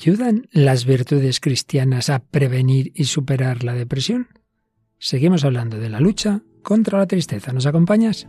[0.00, 4.28] ¿Ayudan las virtudes cristianas a prevenir y superar la depresión?
[4.98, 7.52] Seguimos hablando de la lucha contra la tristeza.
[7.52, 8.26] ¿Nos acompañas?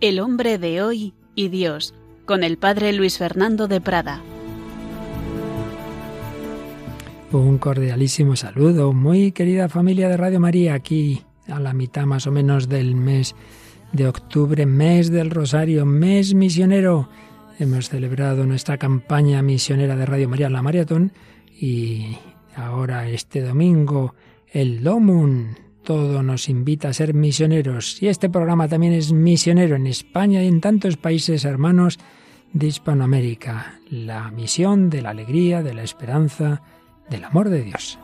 [0.00, 1.94] El hombre de hoy y Dios,
[2.24, 4.22] con el padre Luis Fernando de Prada.
[7.30, 12.32] Un cordialísimo saludo, muy querida familia de Radio María, aquí a la mitad más o
[12.32, 13.34] menos del mes
[13.92, 17.08] de octubre, mes del Rosario, mes misionero.
[17.58, 21.12] Hemos celebrado nuestra campaña misionera de Radio María, la Maratón,
[21.60, 22.16] y
[22.56, 24.14] ahora este domingo
[24.52, 25.58] el Domun.
[25.82, 30.46] Todo nos invita a ser misioneros y este programa también es misionero en España y
[30.46, 31.98] en tantos países hermanos
[32.52, 33.80] de Hispanoamérica.
[33.90, 36.62] La misión de la alegría, de la esperanza,
[37.10, 37.98] del amor de Dios.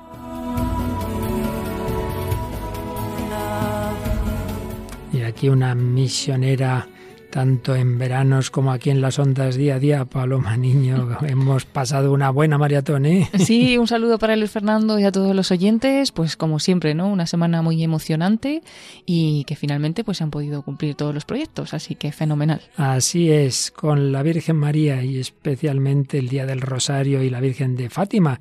[5.29, 6.89] Aquí una misionera
[7.31, 12.13] tanto en veranos como aquí en las ondas día a día, Paloma Niño, hemos pasado
[12.13, 13.29] una buena maratón, ¿eh?
[13.39, 17.09] Sí, un saludo para Luis Fernando y a todos los oyentes, pues como siempre, ¿no?
[17.09, 18.63] Una semana muy emocionante
[19.05, 22.63] y que finalmente pues han podido cumplir todos los proyectos, así que fenomenal.
[22.77, 27.77] Así es, con la Virgen María y especialmente el Día del Rosario y la Virgen
[27.77, 28.41] de Fátima,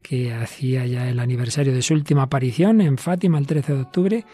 [0.00, 4.24] que hacía ya el aniversario de su última aparición en Fátima el 13 de octubre,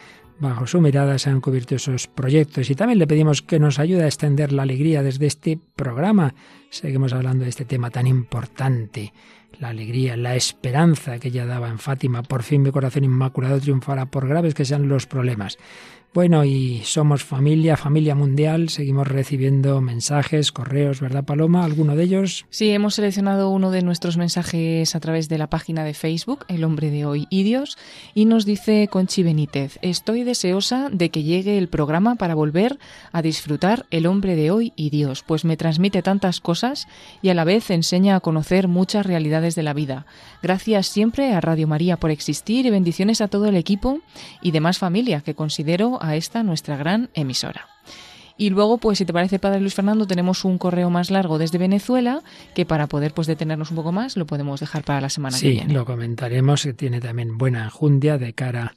[0.41, 4.05] bajo su mirada se han cubierto esos proyectos y también le pedimos que nos ayude
[4.05, 6.35] a extender la alegría desde este programa.
[6.71, 9.13] Seguimos hablando de este tema tan importante,
[9.59, 12.23] la alegría, la esperanza que ella daba en Fátima.
[12.23, 15.59] Por fin mi corazón inmaculado triunfará por graves que sean los problemas.
[16.13, 21.65] Bueno, y somos familia, familia mundial, seguimos recibiendo mensajes, correos, ¿verdad Paloma?
[21.65, 22.47] ¿Alguno de ellos?
[22.51, 26.65] Sí, hemos seleccionado uno de nuestros mensajes a través de la página de Facebook, El
[26.65, 27.79] hombre de hoy y Dios,
[28.13, 32.81] y nos dice Conchi Benítez, estoy deseosa de que llegue el programa para volver
[33.13, 36.89] a disfrutar El hombre de hoy y Dios, pues me transmite tantas cosas
[37.23, 40.07] y a la vez enseña a conocer muchas realidades de la vida.
[40.43, 44.01] Gracias siempre a Radio María por existir y bendiciones a todo el equipo
[44.43, 47.69] y demás familia que considero a esta nuestra gran emisora.
[48.41, 51.59] Y luego, pues si te parece, Padre Luis Fernando, tenemos un correo más largo desde
[51.59, 52.23] Venezuela
[52.55, 55.51] que para poder pues detenernos un poco más lo podemos dejar para la semana que
[55.51, 55.69] viene.
[55.69, 58.75] Sí, lo comentaremos, que tiene también buena enjundia de cara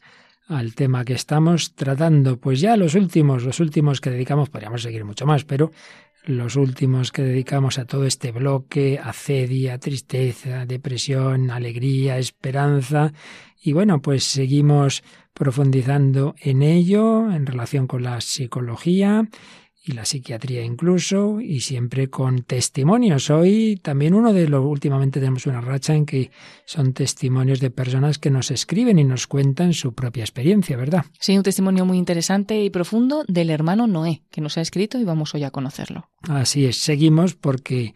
[0.49, 2.37] al tema que estamos tratando.
[2.37, 5.71] Pues ya los últimos, los últimos que dedicamos, podríamos seguir mucho más, pero
[6.25, 13.13] los últimos que dedicamos a todo este bloque, acedia, tristeza, depresión, alegría, esperanza.
[13.61, 15.03] Y bueno, pues seguimos
[15.33, 19.27] profundizando en ello en relación con la psicología
[19.85, 23.29] y la psiquiatría incluso, y siempre con testimonios.
[23.29, 26.31] Hoy también uno de los, últimamente tenemos una racha en que
[26.65, 31.05] son testimonios de personas que nos escriben y nos cuentan su propia experiencia, ¿verdad?
[31.19, 35.03] Sí, un testimonio muy interesante y profundo del hermano Noé, que nos ha escrito y
[35.03, 36.09] vamos hoy a conocerlo.
[36.29, 37.93] Así es, seguimos porque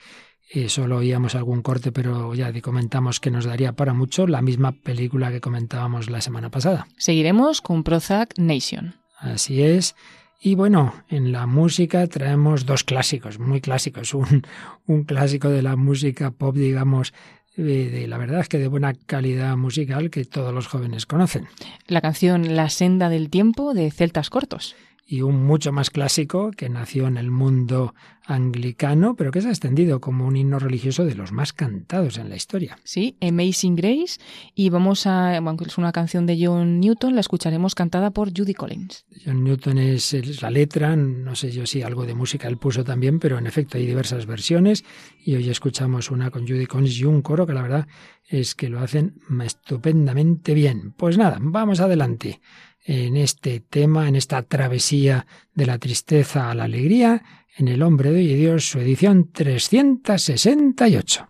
[0.50, 4.74] eh, solo oíamos algún corte, pero ya comentamos que nos daría para mucho la misma
[4.74, 6.88] película que comentábamos la semana pasada.
[6.98, 8.96] Seguiremos con Prozac Nation.
[9.19, 9.96] Así es.
[10.40, 14.14] Y bueno, en la música traemos dos clásicos, muy clásicos.
[14.14, 14.44] Un,
[14.86, 17.14] un clásico de la música pop, digamos,
[17.56, 21.48] de, la verdad es que de buena calidad musical que todos los jóvenes conocen.
[21.88, 24.75] La canción La senda del tiempo de Celtas Cortos
[25.07, 27.95] y un mucho más clásico que nació en el mundo
[28.25, 32.28] anglicano, pero que se ha extendido como un himno religioso de los más cantados en
[32.28, 32.78] la historia.
[32.84, 34.19] Sí, Amazing Grace,
[34.53, 38.53] y vamos a, bueno, es una canción de John Newton, la escucharemos cantada por Judy
[38.53, 39.06] Collins.
[39.25, 42.84] John Newton es, es la letra, no sé yo si algo de música él puso
[42.84, 44.84] también, pero en efecto hay diversas versiones,
[45.24, 47.88] y hoy escuchamos una con Judy Collins y un coro que la verdad
[48.28, 50.94] es que lo hacen estupendamente bien.
[50.97, 52.41] Pues nada, vamos adelante
[52.88, 57.22] en este tema, en esta travesía de la tristeza a la alegría,
[57.58, 61.28] en El hombre de hoy y Dios, su edición 368.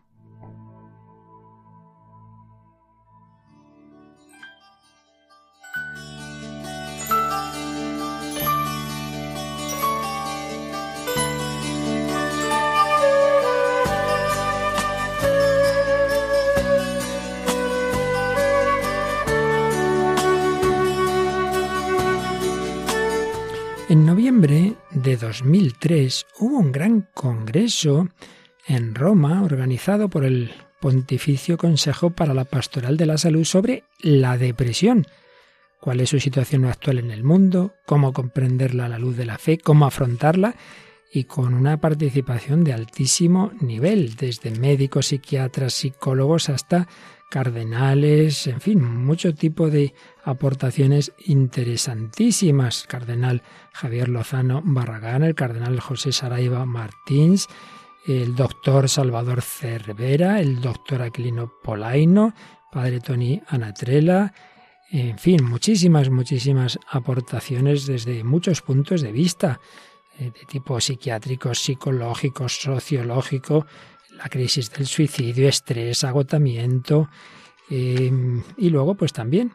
[25.07, 28.09] De 2003 hubo un gran congreso
[28.67, 30.51] en Roma organizado por el
[30.81, 35.07] Pontificio Consejo para la Pastoral de la Salud sobre la depresión.
[35.79, 37.73] ¿Cuál es su situación actual en el mundo?
[37.85, 39.57] ¿Cómo comprenderla a la luz de la fe?
[39.57, 40.55] ¿Cómo afrontarla?
[41.13, 46.89] Y con una participación de altísimo nivel, desde médicos, psiquiatras, psicólogos hasta
[47.29, 49.93] cardenales, en fin, mucho tipo de
[50.27, 52.85] aportaciones interesantísimas.
[52.85, 57.47] Cardenal Javier Lozano Barragán, el cardenal José Saraiva Martins,
[58.05, 62.33] el doctor Salvador Cervera, el doctor Aquilino Polaino,
[62.69, 64.33] padre Tony Anatrela,
[64.91, 69.61] en fin, muchísimas, muchísimas aportaciones desde muchos puntos de vista,
[70.19, 73.65] eh, de tipo psiquiátrico, psicológico, sociológico,
[74.11, 77.09] la crisis del suicidio, estrés, agotamiento,
[77.69, 78.11] eh,
[78.57, 79.53] y luego pues también,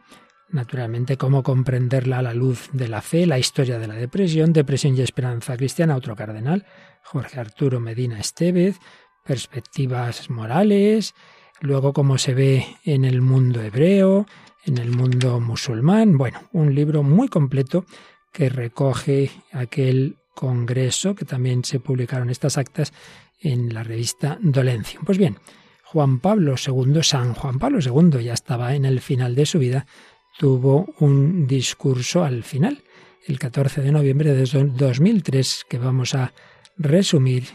[0.53, 4.95] naturalmente, cómo comprenderla a la luz de la fe, la historia de la depresión, depresión
[4.95, 6.65] y esperanza cristiana, otro cardenal,
[7.03, 8.79] Jorge Arturo Medina Estevez,
[9.25, 11.13] perspectivas morales,
[11.59, 14.25] luego cómo se ve en el mundo hebreo,
[14.65, 16.17] en el mundo musulmán.
[16.17, 17.85] Bueno, un libro muy completo
[18.31, 22.93] que recoge aquel congreso que también se publicaron estas actas
[23.39, 25.01] en la revista Dolencio.
[25.05, 25.37] Pues bien,
[25.83, 29.85] Juan Pablo II, San Juan Pablo II, ya estaba en el final de su vida,
[30.37, 32.83] tuvo un discurso al final,
[33.27, 36.33] el 14 de noviembre de 2003, que vamos a
[36.77, 37.45] resumir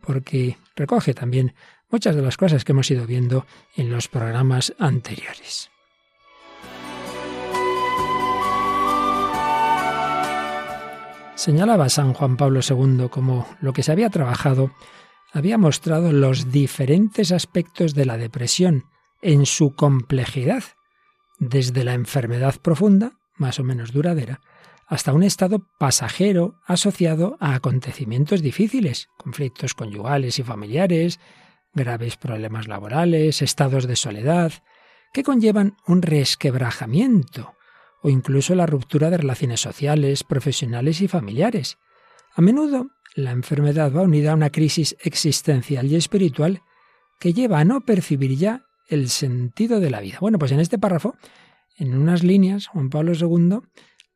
[0.00, 1.54] porque recoge también
[1.90, 3.46] muchas de las cosas que hemos ido viendo
[3.76, 5.70] en los programas anteriores.
[11.34, 14.72] Señalaba San Juan Pablo II como lo que se había trabajado
[15.32, 18.86] había mostrado los diferentes aspectos de la depresión
[19.20, 20.64] en su complejidad,
[21.38, 24.40] desde la enfermedad profunda, más o menos duradera,
[24.86, 31.18] hasta un estado pasajero asociado a acontecimientos difíciles, conflictos conyugales y familiares,
[31.74, 34.52] graves problemas laborales, estados de soledad,
[35.12, 37.54] que conllevan un resquebrajamiento
[38.02, 41.78] o incluso la ruptura de relaciones sociales, profesionales y familiares.
[42.34, 46.62] A menudo la enfermedad va unida a una crisis existencial y espiritual
[47.18, 50.18] que lleva a no percibir ya el sentido de la vida.
[50.20, 51.16] Bueno, pues en este párrafo,
[51.76, 53.60] en unas líneas, Juan Pablo II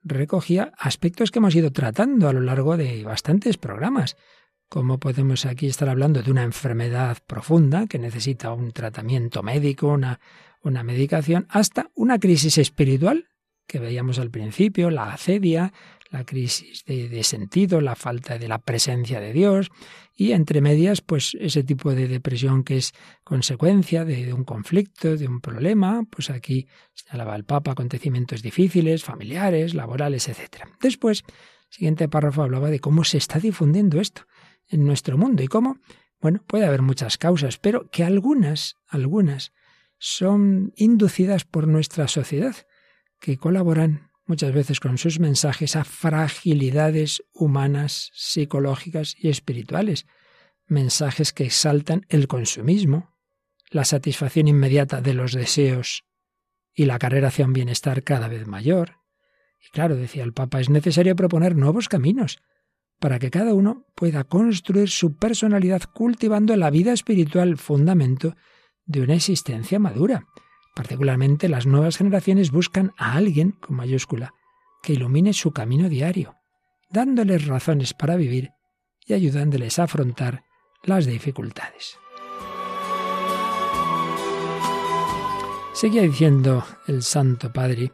[0.03, 4.17] recogía aspectos que hemos ido tratando a lo largo de bastantes programas.
[4.69, 10.21] Como podemos aquí estar hablando de una enfermedad profunda que necesita un tratamiento médico, una,
[10.63, 13.27] una medicación, hasta una crisis espiritual
[13.67, 15.73] que veíamos al principio, la acedia,
[16.11, 19.71] la crisis de, sentido, la falta de la presencia de Dios
[20.17, 22.93] y entre medias pues ese tipo de depresión que es
[23.23, 29.75] consecuencia de, un conflicto, de un problema, pues aquí señalaba el Papa acontecimientos difíciles, familiares,
[29.75, 30.67] laborales, etc.
[30.81, 31.23] Después,
[31.69, 34.27] siguiente párrafo hablaba de cómo se está difundiendo esto
[34.69, 35.79] en nuestro mundo y cómo,
[36.21, 39.53] bueno, puede haber muchas causas, pero que algunas, algunas
[39.99, 42.57] son inducidas por nuestra sociedad,
[43.21, 50.07] que colaboran muchas veces con sus mensajes a fragilidades humanas, psicológicas y espirituales,
[50.69, 53.19] mensajes que exaltan el consumismo,
[53.71, 56.05] la satisfacción inmediata de los deseos
[56.73, 58.99] y la carrera hacia un bienestar cada vez mayor.
[59.61, 62.39] Y claro, decía el Papa, es necesario proponer nuevos caminos
[63.01, 68.37] para que cada uno pueda construir su personalidad cultivando la vida espiritual, fundamento
[68.85, 70.29] de una existencia madura.
[70.75, 74.35] Particularmente las nuevas generaciones buscan a alguien, con mayúscula,
[74.83, 76.37] que ilumine su camino diario,
[76.91, 78.51] dándoles razones para vivir
[79.07, 80.45] y ayudándoles a afrontar
[80.83, 81.99] las dificultades.
[85.73, 87.93] Seguía diciendo el Santo Padre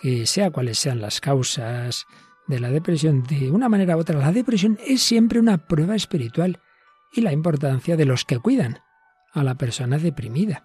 [0.00, 2.06] que sea cuales sean las causas
[2.46, 6.60] de la depresión, de una manera u otra, la depresión es siempre una prueba espiritual
[7.12, 8.80] y la importancia de los que cuidan
[9.32, 10.64] a la persona deprimida,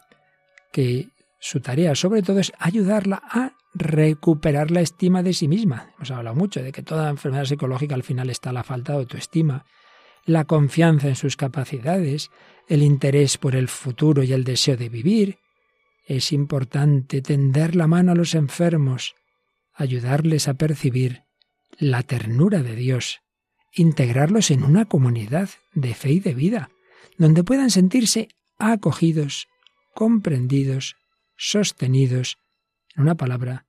[0.72, 5.92] que su tarea sobre todo es ayudarla a recuperar la estima de sí misma.
[5.96, 9.66] Hemos hablado mucho de que toda enfermedad psicológica al final está la falta de autoestima,
[10.26, 12.30] la confianza en sus capacidades,
[12.68, 15.40] el interés por el futuro y el deseo de vivir.
[16.06, 19.16] Es importante tender la mano a los enfermos,
[19.74, 21.24] ayudarles a percibir
[21.78, 23.22] la ternura de Dios,
[23.74, 26.70] integrarlos en una comunidad de fe y de vida,
[27.18, 28.28] donde puedan sentirse
[28.58, 29.48] acogidos,
[29.94, 30.96] comprendidos,
[31.40, 32.38] sostenidos,
[32.96, 33.66] en una palabra,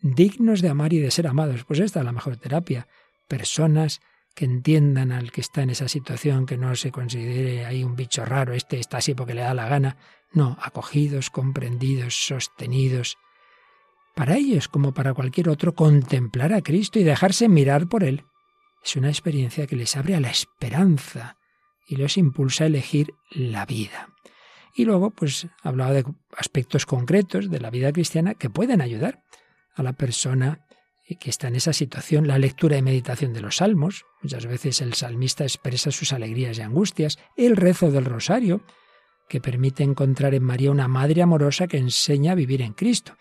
[0.00, 1.64] dignos de amar y de ser amados.
[1.64, 2.88] Pues esta es la mejor terapia.
[3.28, 4.00] Personas
[4.34, 8.24] que entiendan al que está en esa situación, que no se considere ahí un bicho
[8.24, 9.96] raro, este está así porque le da la gana.
[10.32, 13.16] No, acogidos, comprendidos, sostenidos.
[14.16, 18.24] Para ellos, como para cualquier otro, contemplar a Cristo y dejarse mirar por Él
[18.84, 21.38] es una experiencia que les abre a la esperanza
[21.86, 24.08] y los impulsa a elegir la vida.
[24.74, 26.04] Y luego, pues hablaba de
[26.36, 29.22] aspectos concretos de la vida cristiana que pueden ayudar
[29.74, 30.66] a la persona
[31.16, 32.26] que está en esa situación.
[32.26, 34.04] La lectura y meditación de los salmos.
[34.22, 37.18] Muchas veces el salmista expresa sus alegrías y angustias.
[37.36, 38.62] El rezo del rosario,
[39.28, 43.16] que permite encontrar en María una madre amorosa que enseña a vivir en Cristo.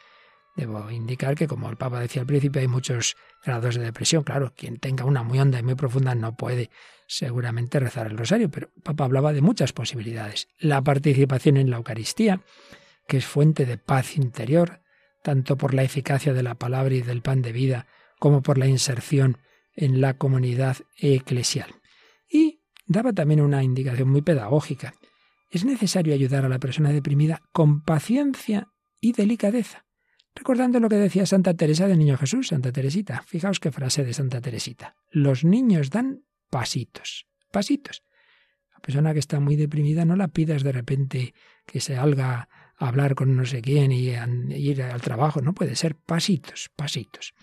[0.55, 4.23] Debo indicar que, como el Papa decía al principio, hay muchos grados de depresión.
[4.23, 6.69] Claro, quien tenga una muy honda y muy profunda no puede
[7.07, 10.49] seguramente rezar el rosario, pero el Papa hablaba de muchas posibilidades.
[10.59, 12.41] La participación en la Eucaristía,
[13.07, 14.81] que es fuente de paz interior,
[15.23, 17.87] tanto por la eficacia de la palabra y del pan de vida,
[18.19, 19.37] como por la inserción
[19.73, 21.75] en la comunidad eclesial.
[22.29, 24.93] Y daba también una indicación muy pedagógica.
[25.49, 28.67] Es necesario ayudar a la persona deprimida con paciencia
[28.99, 29.85] y delicadeza
[30.35, 33.21] Recordando lo que decía Santa Teresa del Niño Jesús, Santa Teresita.
[33.25, 34.95] Fijaos qué frase de Santa Teresita.
[35.09, 38.03] Los niños dan pasitos, pasitos.
[38.73, 41.33] La persona que está muy deprimida no la pidas de repente
[41.65, 42.47] que se salga
[42.77, 44.09] a hablar con no sé quién y
[44.49, 45.41] ir al trabajo.
[45.41, 47.33] No puede ser pasitos, pasitos.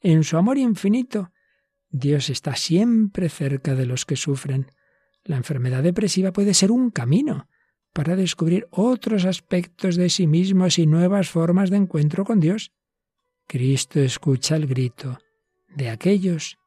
[0.00, 1.32] En su amor infinito,
[1.88, 4.70] Dios está siempre cerca de los que sufren.
[5.24, 7.48] La enfermedad depresiva puede ser un camino
[7.96, 12.70] para descubrir otros aspectos de sí mismos y nuevas formas de encuentro con Dios.
[13.48, 15.18] Cristo escucha el grito
[15.74, 16.58] de aquellos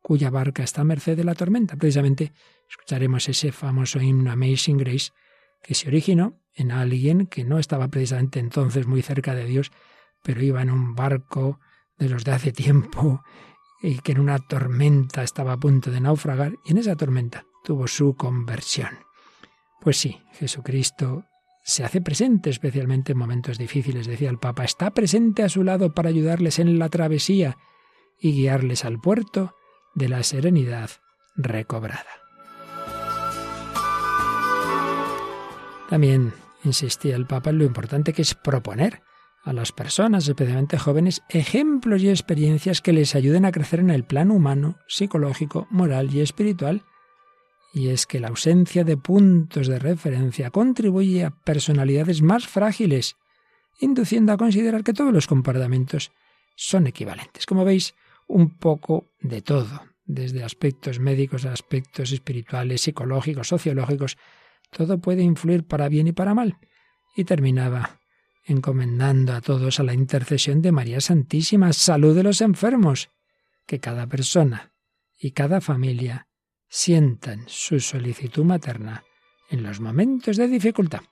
[0.00, 1.74] cuya barca está a merced de la tormenta.
[1.74, 2.32] Precisamente
[2.70, 5.10] escucharemos ese famoso himno Amazing Grace
[5.60, 9.72] que se originó en alguien que no estaba precisamente entonces muy cerca de Dios,
[10.22, 11.58] pero iba en un barco
[11.98, 13.24] de los de hace tiempo
[13.82, 17.88] y que en una tormenta estaba a punto de naufragar y en esa tormenta tuvo
[17.88, 19.05] su conversión.
[19.80, 21.24] Pues sí, Jesucristo
[21.62, 25.94] se hace presente especialmente en momentos difíciles, decía el Papa, está presente a su lado
[25.94, 27.56] para ayudarles en la travesía
[28.20, 29.54] y guiarles al puerto
[29.94, 30.90] de la serenidad
[31.34, 32.06] recobrada.
[35.88, 36.32] También
[36.64, 39.02] insistía el Papa en lo importante que es proponer
[39.44, 44.04] a las personas, especialmente jóvenes, ejemplos y experiencias que les ayuden a crecer en el
[44.04, 46.82] plano humano, psicológico, moral y espiritual,
[47.76, 53.16] y es que la ausencia de puntos de referencia contribuye a personalidades más frágiles,
[53.80, 56.10] induciendo a considerar que todos los comportamientos
[56.54, 57.44] son equivalentes.
[57.44, 57.94] Como veis,
[58.28, 64.16] un poco de todo, desde aspectos médicos a aspectos espirituales, psicológicos, sociológicos,
[64.70, 66.56] todo puede influir para bien y para mal.
[67.14, 68.00] Y terminaba
[68.46, 73.10] encomendando a todos a la intercesión de María Santísima, salud de los enfermos,
[73.66, 74.72] que cada persona
[75.18, 76.25] y cada familia
[76.68, 79.04] sientan su solicitud materna
[79.50, 81.02] en los momentos de dificultad.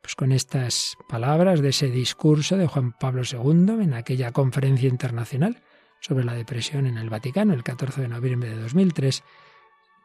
[0.00, 5.62] Pues con estas palabras de ese discurso de Juan Pablo II en aquella conferencia internacional
[6.00, 9.22] sobre la depresión en el Vaticano el 14 de noviembre de 2003,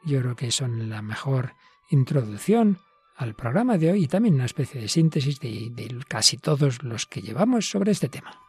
[0.05, 1.55] yo creo que son la mejor
[1.89, 2.79] introducción
[3.15, 7.07] al programa de hoy y también una especie de síntesis de, de casi todos los
[7.07, 8.46] que llevamos sobre este tema.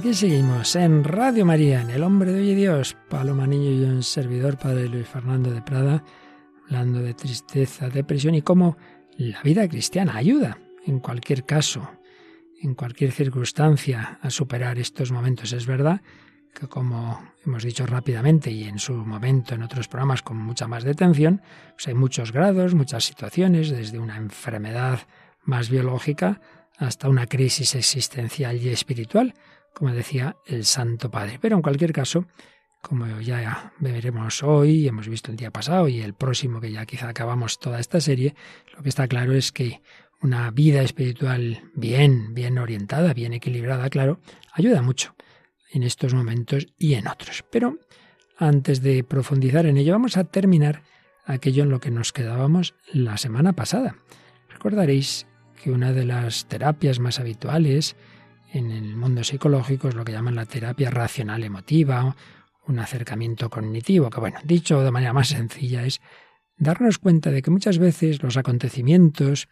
[0.00, 4.02] Aquí seguimos en Radio María, en El Hombre de Hoy Dios, Paloma Niño y un
[4.02, 6.02] servidor, Padre Luis Fernando de Prada,
[6.64, 8.78] hablando de tristeza, depresión y cómo
[9.18, 11.86] la vida cristiana ayuda, en cualquier caso,
[12.62, 15.52] en cualquier circunstancia, a superar estos momentos.
[15.52, 16.00] Es verdad
[16.54, 20.82] que, como hemos dicho rápidamente y en su momento en otros programas con mucha más
[20.82, 21.42] detención,
[21.72, 25.00] pues hay muchos grados, muchas situaciones, desde una enfermedad
[25.42, 26.40] más biológica
[26.78, 29.34] hasta una crisis existencial y espiritual
[29.74, 31.38] como decía el Santo Padre.
[31.40, 32.26] Pero en cualquier caso,
[32.82, 37.08] como ya veremos hoy, hemos visto el día pasado y el próximo, que ya quizá
[37.08, 38.34] acabamos toda esta serie,
[38.74, 39.82] lo que está claro es que
[40.22, 44.20] una vida espiritual bien, bien orientada, bien equilibrada, claro,
[44.52, 45.14] ayuda mucho
[45.72, 47.44] en estos momentos y en otros.
[47.50, 47.78] Pero
[48.36, 50.82] antes de profundizar en ello, vamos a terminar
[51.24, 53.96] aquello en lo que nos quedábamos la semana pasada.
[54.48, 55.26] Recordaréis
[55.62, 57.96] que una de las terapias más habituales
[58.52, 62.16] en el mundo psicológico es lo que llaman la terapia racional emotiva,
[62.66, 66.00] un acercamiento cognitivo, que bueno, dicho de manera más sencilla es
[66.56, 69.48] darnos cuenta de que muchas veces los acontecimientos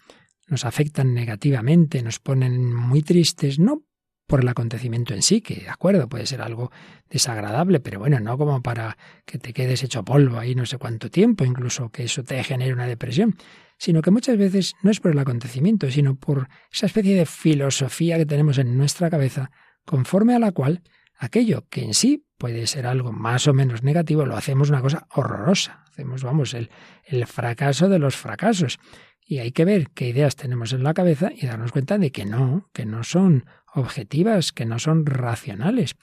[0.47, 3.83] nos afectan negativamente, nos ponen muy tristes, no
[4.29, 6.71] por el acontecimiento en sí, que de acuerdo, puede ser algo
[7.09, 11.11] desagradable, pero bueno, no como para que te quedes hecho polvo ahí no sé cuánto
[11.11, 13.37] tiempo, incluso que eso te genere una depresión,
[13.79, 18.19] sino que muchas veces no es por el acontecimiento, sino por esa especie de filosofía
[18.19, 19.51] que tenemos en nuestra cabeza,
[19.87, 20.83] conforme a la cual
[21.17, 25.07] aquello que en sí puede ser algo más o menos negativo, lo hacemos una cosa
[25.15, 25.85] horrorosa.
[25.91, 26.71] Hacemos, vamos, el,
[27.07, 28.79] el fracaso de los fracasos.
[29.27, 32.25] Y hay que ver qué ideas tenemos en la cabeza y darnos cuenta de que
[32.25, 33.45] no, que no son
[33.75, 35.97] objetivas, que no son racionales.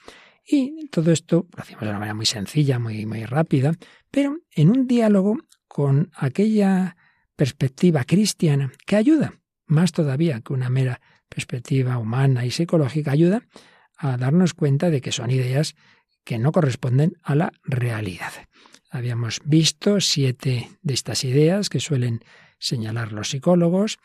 [0.47, 3.73] Y todo esto lo hacemos de una manera muy sencilla, muy, muy rápida,
[4.11, 6.95] pero en un diálogo con aquella
[7.35, 9.33] perspectiva cristiana que ayuda,
[9.65, 13.41] más todavía que una mera perspectiva humana y psicológica, ayuda
[13.97, 15.75] a darnos cuenta de que son ideas
[16.23, 18.31] que no corresponden a la realidad.
[18.89, 22.23] Habíamos visto siete de estas ideas que suelen
[22.59, 23.97] señalar los psicólogos,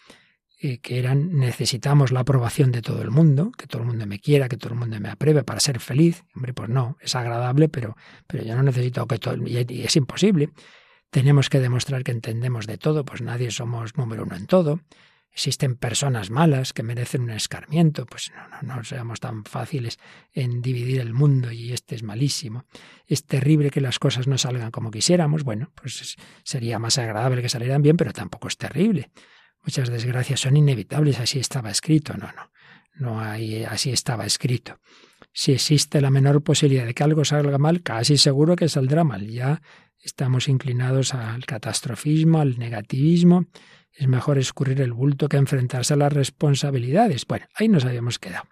[0.62, 4.18] eh, que eran necesitamos la aprobación de todo el mundo, que todo el mundo me
[4.18, 6.24] quiera, que todo el mundo me apruebe para ser feliz.
[6.36, 10.50] Hombre, pues no, es agradable, pero, pero yo no necesito que todo, y es imposible.
[11.08, 14.80] Tenemos que demostrar que entendemos de todo, pues nadie somos número uno en todo.
[15.32, 19.98] Existen personas malas que merecen un escarmiento, pues no, no, no seamos tan fáciles
[20.34, 22.66] en dividir el mundo y este es malísimo.
[23.06, 27.48] Es terrible que las cosas no salgan como quisiéramos, bueno, pues sería más agradable que
[27.48, 29.10] salieran bien, pero tampoco es terrible.
[29.62, 32.50] Muchas desgracias son inevitables, así estaba escrito, no, no,
[32.94, 34.78] no hay, así estaba escrito.
[35.32, 39.28] Si existe la menor posibilidad de que algo salga mal, casi seguro que saldrá mal.
[39.28, 39.62] Ya
[40.02, 43.46] estamos inclinados al catastrofismo, al negativismo,
[43.92, 47.26] es mejor escurrir el bulto que enfrentarse a las responsabilidades.
[47.26, 48.44] Bueno, ahí nos habíamos quedado.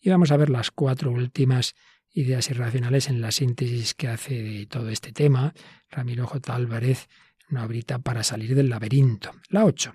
[0.00, 1.74] Y vamos a ver las cuatro últimas
[2.12, 5.52] ideas irracionales en la síntesis que hace de todo este tema
[5.90, 6.54] Ramiro J.
[6.54, 7.08] Álvarez,
[7.50, 9.32] una obrita para salir del laberinto.
[9.48, 9.94] La ocho.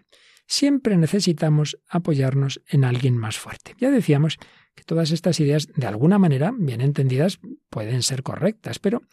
[0.51, 3.75] Siempre necesitamos apoyarnos en alguien más fuerte.
[3.77, 4.39] Ya decíamos
[4.73, 7.39] que todas estas ideas, de alguna manera, bien entendidas,
[7.69, 9.03] pueden ser correctas, pero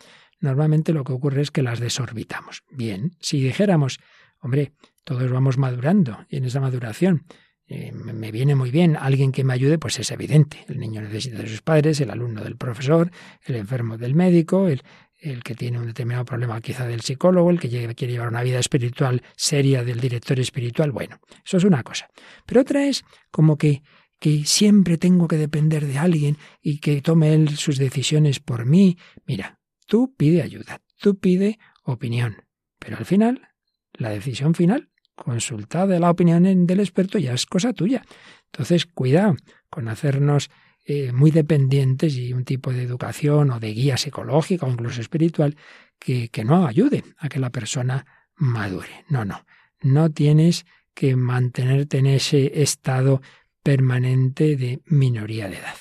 [0.40, 2.64] normalmente lo que ocurre es que las desorbitamos.
[2.71, 4.00] Bien, si dijéramos,
[4.40, 4.73] hombre,
[5.05, 7.26] todos vamos madurando y en esa maduración
[7.66, 10.64] eh, me viene muy bien alguien que me ayude, pues es evidente.
[10.69, 13.11] El niño necesita de sus padres, el alumno del profesor,
[13.45, 14.83] el enfermo del médico, el,
[15.19, 18.59] el que tiene un determinado problema quizá del psicólogo, el que quiere llevar una vida
[18.59, 20.93] espiritual seria del director espiritual.
[20.93, 22.09] Bueno, eso es una cosa.
[22.45, 23.83] Pero otra es como que,
[24.19, 28.99] que siempre tengo que depender de alguien y que tome él sus decisiones por mí.
[29.26, 32.45] Mira, tú pide ayuda, tú pide opinión,
[32.79, 33.49] pero al final,
[33.93, 38.05] la decisión final consultada la opinión del experto ya es cosa tuya.
[38.52, 39.35] Entonces, cuidado
[39.71, 40.50] con hacernos
[40.89, 45.57] eh, muy dependientes y un tipo de educación o de guía psicológica o incluso espiritual
[45.99, 49.05] que, que no ayude a que la persona madure.
[49.09, 49.45] No, no.
[49.83, 53.21] No tienes que mantenerte en ese estado
[53.63, 55.77] permanente de minoría de edad.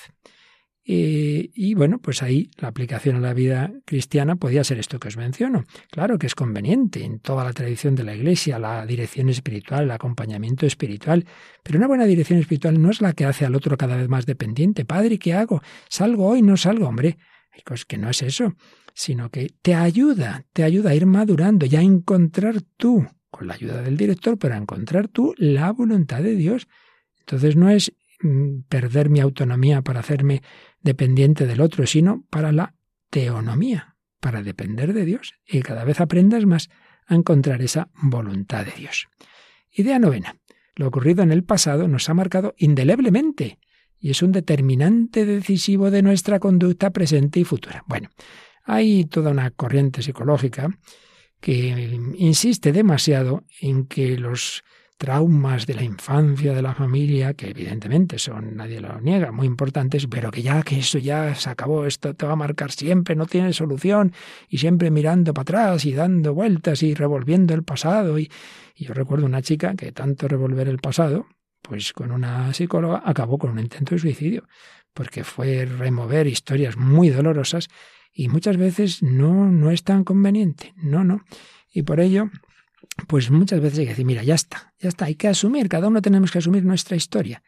[0.84, 5.08] Eh, y bueno, pues ahí la aplicación a la vida cristiana podía ser esto que
[5.08, 5.64] os menciono.
[5.90, 9.90] Claro que es conveniente en toda la tradición de la Iglesia, la dirección espiritual, el
[9.90, 11.26] acompañamiento espiritual,
[11.62, 14.26] pero una buena dirección espiritual no es la que hace al otro cada vez más
[14.26, 14.84] dependiente.
[14.84, 15.62] Padre, ¿qué hago?
[15.88, 16.42] ¿Salgo hoy?
[16.42, 16.86] ¿No salgo?
[16.86, 17.16] Hombre,
[17.64, 18.54] pues que no es eso,
[18.94, 23.54] sino que te ayuda, te ayuda a ir madurando y a encontrar tú, con la
[23.54, 26.68] ayuda del director, pero a encontrar tú la voluntad de Dios.
[27.20, 30.42] Entonces no es mm, perder mi autonomía para hacerme
[30.86, 32.74] dependiente del otro, sino para la
[33.10, 36.70] teonomía, para depender de Dios y cada vez aprendas más
[37.06, 39.08] a encontrar esa voluntad de Dios.
[39.70, 40.36] Idea novena.
[40.74, 43.58] Lo ocurrido en el pasado nos ha marcado indeleblemente
[43.98, 47.82] y es un determinante decisivo de nuestra conducta presente y futura.
[47.86, 48.10] Bueno,
[48.64, 50.78] hay toda una corriente psicológica
[51.40, 54.64] que insiste demasiado en que los
[54.96, 60.06] traumas de la infancia, de la familia, que evidentemente son, nadie lo niega, muy importantes,
[60.06, 63.26] pero que ya que eso ya se acabó, esto te va a marcar siempre, no
[63.26, 64.12] tiene solución,
[64.48, 68.18] y siempre mirando para atrás y dando vueltas y revolviendo el pasado.
[68.18, 68.30] Y,
[68.74, 71.26] y yo recuerdo una chica que tanto revolver el pasado,
[71.62, 74.44] pues con una psicóloga acabó con un intento de suicidio,
[74.94, 77.68] porque fue remover historias muy dolorosas
[78.12, 81.22] y muchas veces no, no es tan conveniente, no, no.
[81.70, 82.30] Y por ello,
[83.08, 85.88] pues muchas veces hay que decir, mira, ya está, ya está, hay que asumir, cada
[85.88, 87.42] uno tenemos que asumir nuestra historia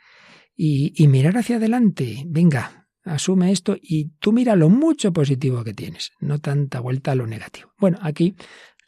[0.55, 6.13] y, mirar hacia adelante, venga, asume esto y tú mira lo mucho positivo que tienes,
[6.21, 7.73] no tanta vuelta a lo negativo.
[7.79, 8.35] Bueno, aquí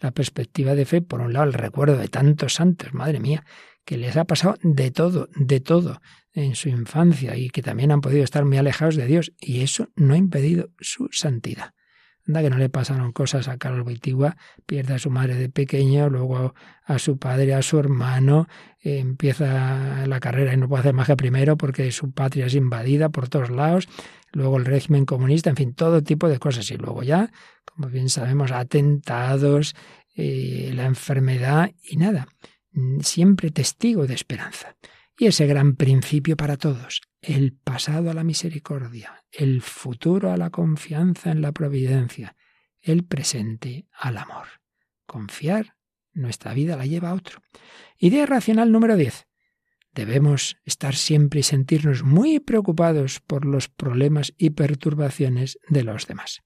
[0.01, 3.45] la perspectiva de fe, por un lado, el recuerdo de tantos santos, madre mía,
[3.85, 6.01] que les ha pasado de todo, de todo
[6.33, 9.89] en su infancia y que también han podido estar muy alejados de Dios, y eso
[9.97, 11.73] no ha impedido su santidad
[12.39, 16.55] que no le pasaron cosas a Carlos Boitigua, pierde a su madre de pequeño, luego
[16.85, 18.49] a su padre, a su hermano,
[18.81, 23.29] empieza la carrera y no puede hacer magia primero porque su patria es invadida por
[23.29, 23.89] todos lados,
[24.33, 26.71] luego el régimen comunista, en fin, todo tipo de cosas.
[26.71, 27.31] Y luego ya,
[27.65, 29.75] como bien sabemos, atentados,
[30.15, 32.29] eh, la enfermedad y nada,
[33.01, 34.77] siempre testigo de esperanza.
[35.19, 40.51] Y ese gran principio para todos, el pasado a la misericordia, el futuro a la
[40.51, 42.37] confianza en la providencia,
[42.81, 44.47] el presente al amor.
[45.07, 45.77] Confiar,
[46.13, 47.43] nuestra vida la lleva a otro.
[47.99, 49.27] Idea racional número 10.
[49.93, 56.41] Debemos estar siempre y sentirnos muy preocupados por los problemas y perturbaciones de los demás.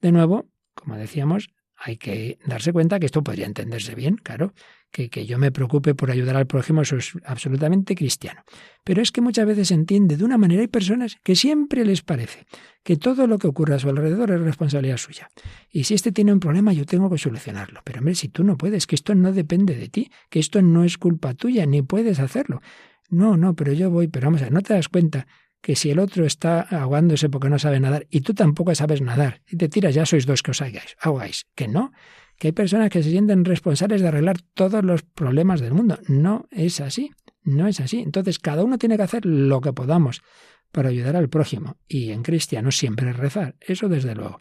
[0.00, 1.50] De nuevo, como decíamos,
[1.82, 4.52] hay que darse cuenta que esto podría entenderse bien, claro,
[4.90, 8.42] que, que, yo me preocupe por ayudar al prójimo, es absolutamente cristiano.
[8.84, 12.02] Pero es que muchas veces se entiende de una manera, hay personas que siempre les
[12.02, 12.44] parece
[12.82, 15.28] que todo lo que ocurre a su alrededor es responsabilidad suya.
[15.70, 17.80] Y si este tiene un problema, yo tengo que solucionarlo.
[17.84, 20.84] Pero hombre, si tú no puedes, que esto no depende de ti, que esto no
[20.84, 22.60] es culpa tuya, ni puedes hacerlo.
[23.08, 25.26] No, no, pero yo voy, pero vamos a ver, ¿no te das cuenta
[25.60, 29.42] que si el otro está ahogándose porque no sabe nadar y tú tampoco sabes nadar
[29.46, 31.46] y te tiras, ya sois dos que os hagáis, ahogáis?
[31.54, 31.92] Que no,
[32.38, 35.98] que hay personas que se sienten responsables de arreglar todos los problemas del mundo.
[36.08, 37.10] No es así,
[37.42, 38.00] no es así.
[38.00, 40.22] Entonces, cada uno tiene que hacer lo que podamos
[40.72, 41.76] para ayudar al prójimo.
[41.86, 44.38] Y en cristiano siempre es rezar, eso desde luego.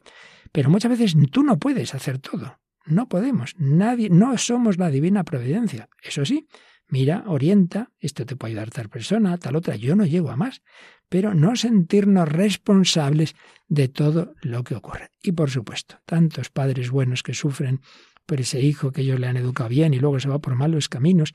[0.52, 2.60] Pero muchas veces tú no puedes hacer todo.
[2.86, 3.56] No podemos.
[3.58, 5.90] Nadie, no somos la divina providencia.
[6.02, 6.48] Eso sí,
[6.90, 9.76] mira, orienta, esto te puede ayudar tal persona, tal otra.
[9.76, 10.62] Yo no llego a más.
[11.08, 13.36] Pero no sentirnos responsables
[13.68, 15.10] de todo lo que ocurre.
[15.24, 17.82] Y por supuesto, tantos padres buenos que sufren
[18.28, 20.88] por ese hijo que ellos le han educado bien y luego se va por malos
[20.88, 21.34] caminos.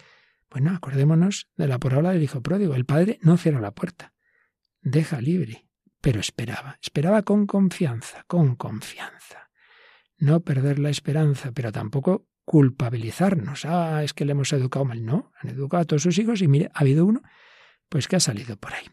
[0.49, 2.77] Bueno, acordémonos de la parábola del hijo pródigo.
[2.77, 4.13] El padre no cierra la puerta,
[4.81, 5.67] deja libre,
[6.01, 9.51] pero esperaba, esperaba con confianza, con confianza.
[10.19, 13.65] No perder la esperanza, pero tampoco culpabilizarnos.
[13.65, 15.05] Ah, es que le hemos educado mal.
[15.05, 17.23] No, han educado a todos sus hijos y mire, ha habido uno,
[17.89, 18.85] pues que ha salido por ahí.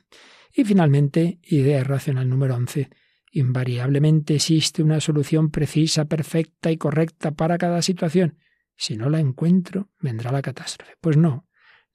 [0.54, 2.90] Y finalmente, idea racional número 11.
[3.34, 8.38] Invariablemente existe una solución precisa, perfecta y correcta para cada situación.
[8.76, 10.96] Si no la encuentro, vendrá la catástrofe.
[11.00, 11.48] Pues no,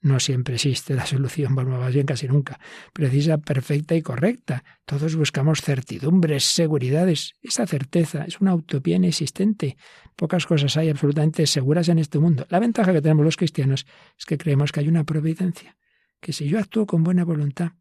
[0.06, 2.60] no siempre existe la solución, bueno, más bien casi nunca,
[2.92, 4.62] precisa, perfecta y correcta.
[4.84, 7.34] Todos buscamos certidumbres, seguridades.
[7.42, 9.76] Esa certeza es una utopía inexistente.
[10.14, 12.46] Pocas cosas hay absolutamente seguras en este mundo.
[12.50, 13.84] La ventaja que tenemos los cristianos
[14.16, 15.76] es que creemos que hay una providencia,
[16.20, 17.72] que si yo actúo con buena voluntad,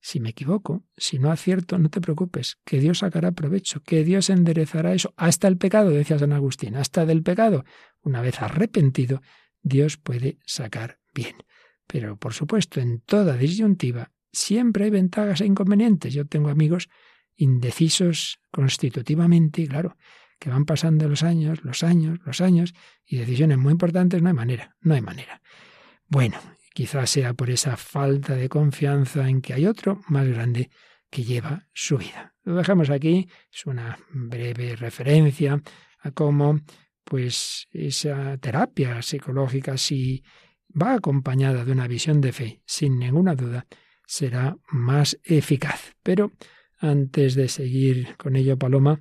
[0.00, 4.30] si me equivoco, si no acierto, no te preocupes, que Dios sacará provecho, que Dios
[4.30, 7.66] enderezará eso, hasta el pecado, decía San Agustín, hasta del pecado.
[8.00, 9.20] Una vez arrepentido,
[9.60, 11.36] Dios puede sacar bien.
[11.86, 16.12] Pero, por supuesto, en toda disyuntiva siempre hay ventajas e inconvenientes.
[16.12, 16.88] Yo tengo amigos
[17.36, 19.96] indecisos constitutivamente, claro,
[20.38, 22.74] que van pasando los años, los años, los años,
[23.06, 25.40] y decisiones muy importantes, no hay manera, no hay manera.
[26.08, 26.38] Bueno,
[26.76, 30.68] Quizás sea por esa falta de confianza en que hay otro más grande
[31.08, 32.34] que lleva su vida.
[32.44, 35.58] Lo dejamos aquí, es una breve referencia
[36.00, 36.60] a cómo
[37.02, 40.22] pues esa terapia psicológica si
[40.80, 43.66] va acompañada de una visión de fe, sin ninguna duda,
[44.06, 45.94] será más eficaz.
[46.02, 46.32] Pero
[46.78, 49.00] antes de seguir con ello, Paloma,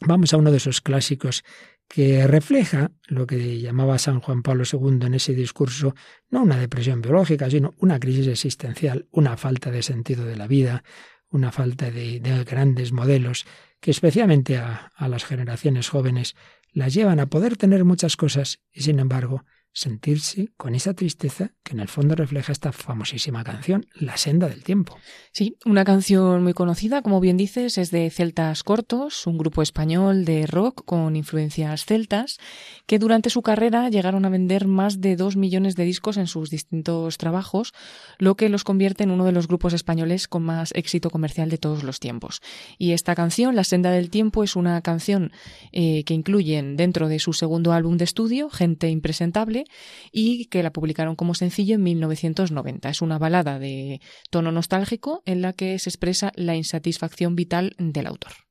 [0.00, 1.44] vamos a uno de esos clásicos
[1.88, 5.94] que refleja lo que llamaba San Juan Pablo II en ese discurso,
[6.28, 10.82] no una depresión biológica, sino una crisis existencial, una falta de sentido de la vida,
[11.30, 13.46] una falta de, grandes modelos,
[13.80, 16.34] que especialmente a las generaciones jóvenes
[16.72, 19.44] las llevan a poder tener muchas cosas y sin embargo
[19.76, 24.64] sentirse con esa tristeza que en el fondo refleja esta famosísima canción, La senda del
[24.64, 24.96] tiempo.
[25.32, 30.24] Sí, una canción muy conocida, como bien dices, es de Celtas Cortos, un grupo español
[30.24, 32.38] de rock con influencias celtas,
[32.86, 36.48] que durante su carrera llegaron a vender más de dos millones de discos en sus
[36.48, 37.74] distintos trabajos,
[38.18, 41.58] lo que los convierte en uno de los grupos españoles con más éxito comercial de
[41.58, 42.40] todos los tiempos.
[42.78, 45.32] Y esta canción, La senda del tiempo, es una canción
[45.72, 49.65] eh, que incluyen dentro de su segundo álbum de estudio, Gente Impresentable,
[50.12, 52.88] y que la publicaron como sencillo en 1990.
[52.88, 54.00] Es una balada de
[54.30, 58.45] tono nostálgico en la que se expresa la insatisfacción vital del autor.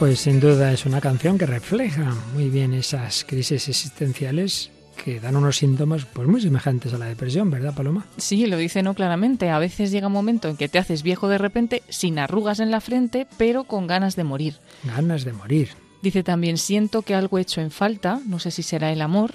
[0.00, 5.36] Pues sin duda es una canción que refleja muy bien esas crisis existenciales que dan
[5.36, 8.06] unos síntomas pues muy semejantes a la depresión, ¿verdad, Paloma?
[8.16, 9.50] Sí, lo dice no claramente.
[9.50, 12.70] A veces llega un momento en que te haces viejo de repente, sin arrugas en
[12.70, 14.54] la frente, pero con ganas de morir.
[14.84, 15.68] Ganas de morir.
[16.00, 19.34] Dice también, siento que algo he hecho en falta, no sé si será el amor.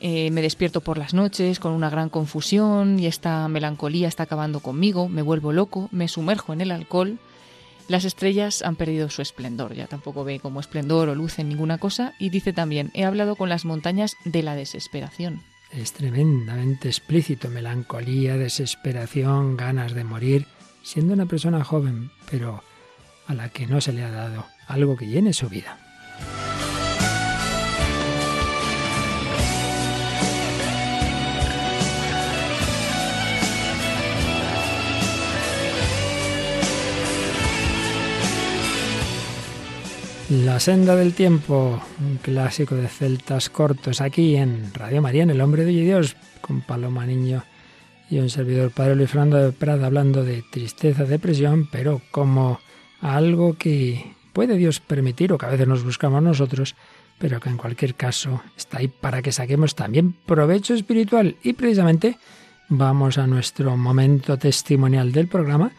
[0.00, 4.58] Eh, me despierto por las noches con una gran confusión y esta melancolía está acabando
[4.58, 7.20] conmigo, me vuelvo loco, me sumerjo en el alcohol
[7.92, 11.76] las estrellas han perdido su esplendor, ya tampoco ve como esplendor o luz en ninguna
[11.76, 15.42] cosa, y dice también, he hablado con las montañas de la desesperación.
[15.70, 20.46] Es tremendamente explícito, melancolía, desesperación, ganas de morir,
[20.82, 22.64] siendo una persona joven, pero
[23.26, 25.78] a la que no se le ha dado algo que llene su vida.
[40.32, 45.42] La senda del tiempo, un clásico de celtas cortos aquí en Radio María, en El
[45.42, 47.44] Hombre de Dios, con Paloma Niño
[48.08, 52.60] y un servidor Padre Luis Fernando de Prada hablando de tristeza, depresión, pero como
[53.02, 56.76] algo que puede Dios permitir o que a veces nos buscamos nosotros,
[57.18, 61.36] pero que en cualquier caso está ahí para que saquemos también provecho espiritual.
[61.42, 62.16] Y precisamente
[62.70, 65.72] vamos a nuestro momento testimonial del programa.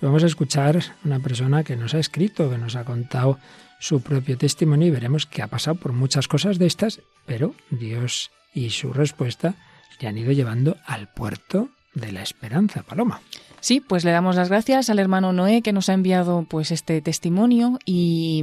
[0.00, 3.38] Vamos a escuchar una persona que nos ha escrito, que nos ha contado
[3.80, 8.30] su propio testimonio y veremos que ha pasado por muchas cosas de estas, pero Dios
[8.54, 9.54] y su respuesta
[10.00, 13.20] le han ido llevando al puerto de la esperanza, Paloma.
[13.60, 17.02] Sí, pues le damos las gracias al hermano Noé que nos ha enviado pues este
[17.02, 18.42] testimonio y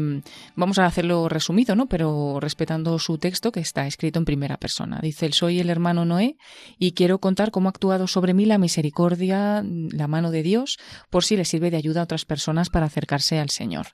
[0.56, 1.88] vamos a hacerlo resumido, ¿no?
[1.88, 5.00] Pero respetando su texto que está escrito en primera persona.
[5.02, 6.38] Dice, soy el hermano Noé
[6.78, 10.78] y quiero contar cómo ha actuado sobre mí la misericordia, la mano de Dios,
[11.10, 13.88] por si le sirve de ayuda a otras personas para acercarse al Señor.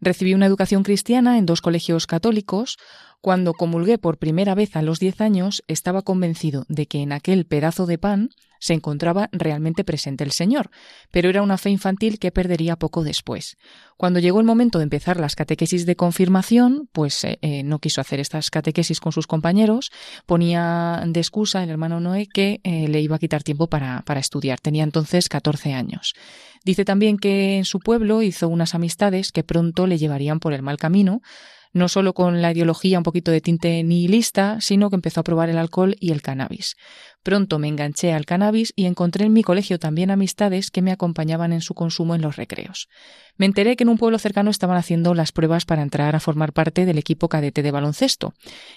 [0.00, 2.78] Recibí una educación cristiana en dos colegios católicos.
[3.20, 7.46] Cuando comulgué por primera vez a los diez años, estaba convencido de que en aquel
[7.46, 8.30] pedazo de pan
[8.62, 10.70] se encontraba realmente presente el Señor,
[11.10, 13.56] pero era una fe infantil que perdería poco después.
[13.96, 18.00] Cuando llegó el momento de empezar las catequesis de confirmación, pues eh, eh, no quiso
[18.00, 19.90] hacer estas catequesis con sus compañeros,
[20.26, 24.20] ponía de excusa el hermano Noé que eh, le iba a quitar tiempo para, para
[24.20, 24.60] estudiar.
[24.60, 26.14] Tenía entonces 14 años.
[26.64, 30.62] Dice también que en su pueblo hizo unas amistades que pronto le llevarían por el
[30.62, 31.20] mal camino,
[31.72, 35.48] no solo con la ideología un poquito de tinte nihilista, sino que empezó a probar
[35.48, 36.76] el alcohol y el cannabis.
[37.22, 41.52] Pronto me enganché al cannabis y encontré en mi colegio también amistades que me acompañaban
[41.52, 42.88] en su consumo en los recreos.
[43.36, 46.52] Me enteré que en un pueblo cercano estaban haciendo las pruebas para entrar a formar
[46.52, 48.34] parte del equipo cadete de baloncesto.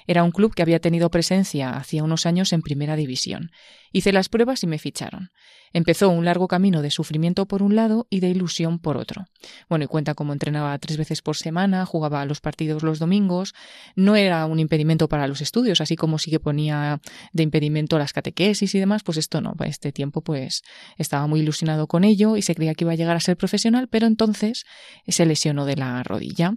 [0.08, 3.52] Era un club que había tenido presencia hacía unos años en primera división.
[3.92, 5.32] Hice las pruebas y me ficharon.
[5.72, 9.26] Empezó un largo camino de sufrimiento por un lado y de ilusión por otro.
[9.68, 13.54] Bueno, y cuenta cómo entrenaba tres veces por semana, jugaba los partidos los domingos.
[13.96, 17.02] No era un impedimento para los estudios, así como sí que ponía
[17.34, 19.54] de impedimento las catequesis y demás, pues esto no.
[19.66, 20.64] Este tiempo, pues
[20.98, 23.90] estaba muy ilusionado con ello y se creía que iba a llegar a ser profesional,
[23.90, 26.54] pero entonces se lesionó de la rodilla.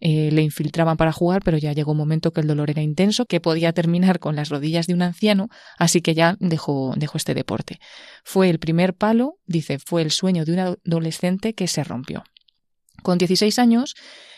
[0.00, 3.26] Eh, le infiltraban para jugar, pero ya llegó un momento que el dolor era intenso,
[3.26, 7.34] que podía terminar con las rodillas de un anciano, así que ya dejó, dejó este
[7.34, 7.78] deporte.
[8.24, 12.24] Fue el primer palo, dice, fue el sueño de un adolescente que se rompió.
[13.02, 13.94] Con 16 años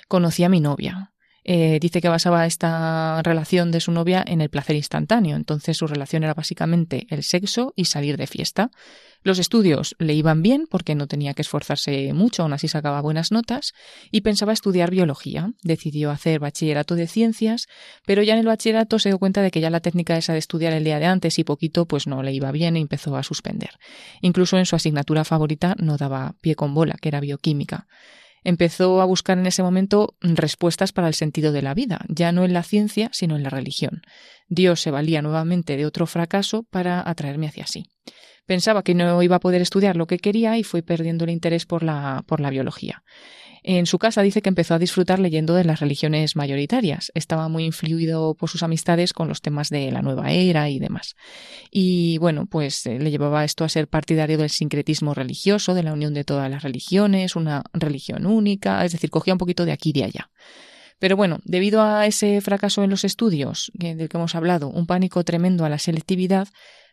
[0.09, 1.13] conocí a mi novia.
[1.47, 5.87] Eh, dice que basaba esta relación de su novia en el placer instantáneo, entonces su
[5.87, 8.71] relación era básicamente el sexo y salir de fiesta.
[9.23, 13.31] Los estudios le iban bien porque no tenía que esforzarse mucho, aún así sacaba buenas
[13.31, 13.73] notas,
[14.11, 15.53] y pensaba estudiar biología.
[15.63, 17.67] Decidió hacer bachillerato de ciencias,
[18.07, 20.39] pero ya en el bachillerato se dio cuenta de que ya la técnica esa de
[20.39, 23.23] estudiar el día de antes y poquito pues no le iba bien y empezó a
[23.23, 23.71] suspender.
[24.23, 27.87] Incluso en su asignatura favorita no daba pie con bola, que era bioquímica
[28.45, 32.45] empezó a buscar en ese momento respuestas para el sentido de la vida, ya no
[32.45, 34.03] en la ciencia, sino en la religión.
[34.49, 37.87] Dios se valía nuevamente de otro fracaso para atraerme hacia sí.
[38.47, 41.65] Pensaba que no iba a poder estudiar lo que quería y fue perdiendo el interés
[41.65, 43.03] por la, por la biología.
[43.66, 47.11] En su casa dice que empezó a disfrutar leyendo de las religiones mayoritarias.
[47.14, 51.16] Estaba muy influido por sus amistades con los temas de la nueva era y demás.
[51.70, 55.94] Y bueno, pues eh, le llevaba esto a ser partidario del sincretismo religioso, de la
[55.94, 59.90] unión de todas las religiones, una religión única, es decir, cogía un poquito de aquí
[59.90, 60.31] y de allá.
[60.98, 65.24] Pero bueno, debido a ese fracaso en los estudios del que hemos hablado, un pánico
[65.24, 66.48] tremendo a la selectividad,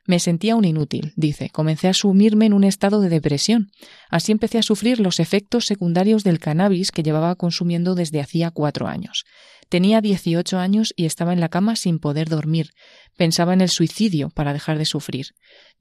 [0.05, 1.49] me sentía un inútil, dice.
[1.49, 3.71] Comencé a sumirme en un estado de depresión.
[4.09, 8.87] Así empecé a sufrir los efectos secundarios del cannabis que llevaba consumiendo desde hacía cuatro
[8.87, 9.25] años.
[9.71, 12.71] Tenía 18 años y estaba en la cama sin poder dormir.
[13.15, 15.27] Pensaba en el suicidio para dejar de sufrir.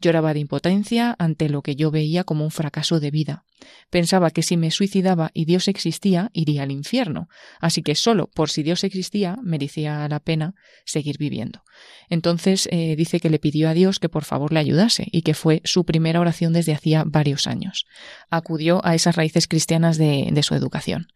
[0.00, 3.46] Lloraba de impotencia ante lo que yo veía como un fracaso de vida.
[3.90, 7.26] Pensaba que si me suicidaba y Dios existía, iría al infierno.
[7.58, 11.64] Así que solo por si Dios existía merecía la pena seguir viviendo.
[12.08, 15.34] Entonces eh, dice que le pidió a Dios que por favor le ayudase y que
[15.34, 17.86] fue su primera oración desde hacía varios años.
[18.30, 21.08] Acudió a esas raíces cristianas de su educación.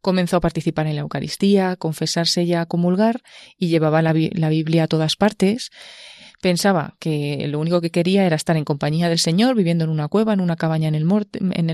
[0.00, 3.22] Comenzó a participar en la Eucaristía, a confesarse y a comulgar,
[3.56, 5.70] y llevaba la, Biblia a todas partes.
[6.40, 10.08] Pensaba que lo único que quería era estar en compañía del Señor, viviendo en una
[10.08, 11.04] cueva, en una cabaña en el,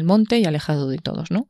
[0.05, 1.49] monte y alejado de todos, ¿no?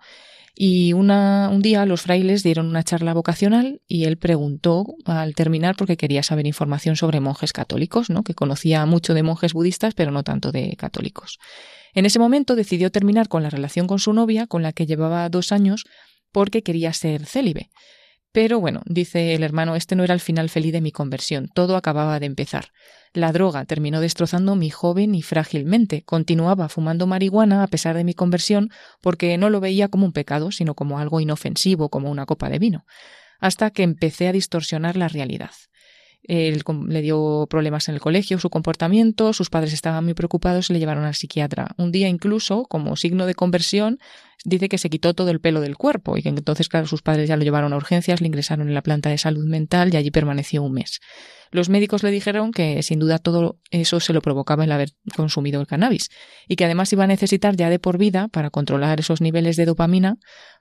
[0.57, 5.97] Y un día los frailes dieron una charla vocacional y él preguntó al terminar porque
[5.97, 8.23] quería saber información sobre monjes católicos, ¿no?
[8.23, 11.39] que conocía mucho de monjes budistas, pero no tanto de católicos.
[11.93, 15.29] En ese momento decidió terminar con la relación con su novia, con la que llevaba
[15.29, 15.87] dos años,
[16.35, 17.71] porque quería ser célibe.
[18.33, 21.77] Pero bueno, dice el hermano, este no era el final feliz de mi conversión, todo
[21.77, 22.73] acababa de empezar.
[23.13, 26.03] La droga terminó destrozando mi joven y frágilmente.
[26.03, 28.71] Continuaba fumando marihuana a pesar de mi conversión
[29.01, 32.59] porque no lo veía como un pecado, sino como algo inofensivo, como una copa de
[32.59, 32.85] vino.
[33.39, 35.53] Hasta que empecé a distorsionar la realidad.
[36.27, 40.73] Él le dio problemas en el colegio, su comportamiento, sus padres estaban muy preocupados y
[40.73, 41.75] le llevaron al psiquiatra.
[41.77, 43.99] Un día incluso, como signo de conversión,
[44.45, 47.29] dice que se quitó todo el pelo del cuerpo y que entonces, claro, sus padres
[47.29, 50.11] ya lo llevaron a urgencias, le ingresaron en la planta de salud mental y allí
[50.11, 51.01] permaneció un mes.
[51.51, 55.61] Los médicos le dijeron que sin duda todo eso se lo provocaba el haber consumido
[55.61, 56.11] el cannabis
[56.49, 59.67] y que además iba a necesitar ya de por vida para controlar esos niveles de
[59.67, 60.17] dopamina,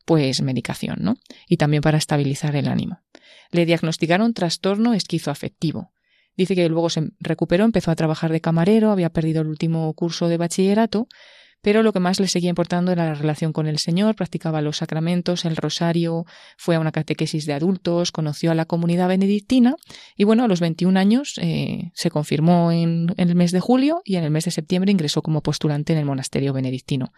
[0.06, 1.16] pues medicación, ¿no?
[1.48, 3.00] Y también para estabilizar el ánimo.
[3.54, 5.94] Le diagnosticaron trastorno esquizoafectivo.
[6.36, 10.28] Dice que luego se recuperó, empezó a trabajar de camarero, había perdido el último curso
[10.28, 11.08] de bachillerato,
[11.64, 14.78] pero lo que más le seguía importando era la relación con el Señor, practicaba los
[14.78, 16.26] sacramentos, el rosario,
[16.58, 19.78] fue a una catequesis de adultos, conoció a la comunidad benedictina
[20.18, 24.02] y bueno, a los 21 años eh, se confirmó en, en, el mes de julio
[24.04, 27.14] y en el mes de septiembre ingresó como postulante en el monasterio benedictino.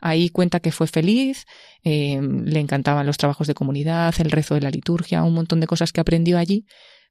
[0.00, 1.44] Ahí cuenta que fue feliz,
[1.84, 5.66] eh, le encantaban los trabajos de comunidad, el rezo de la liturgia, un montón de
[5.66, 6.66] cosas que aprendió allí,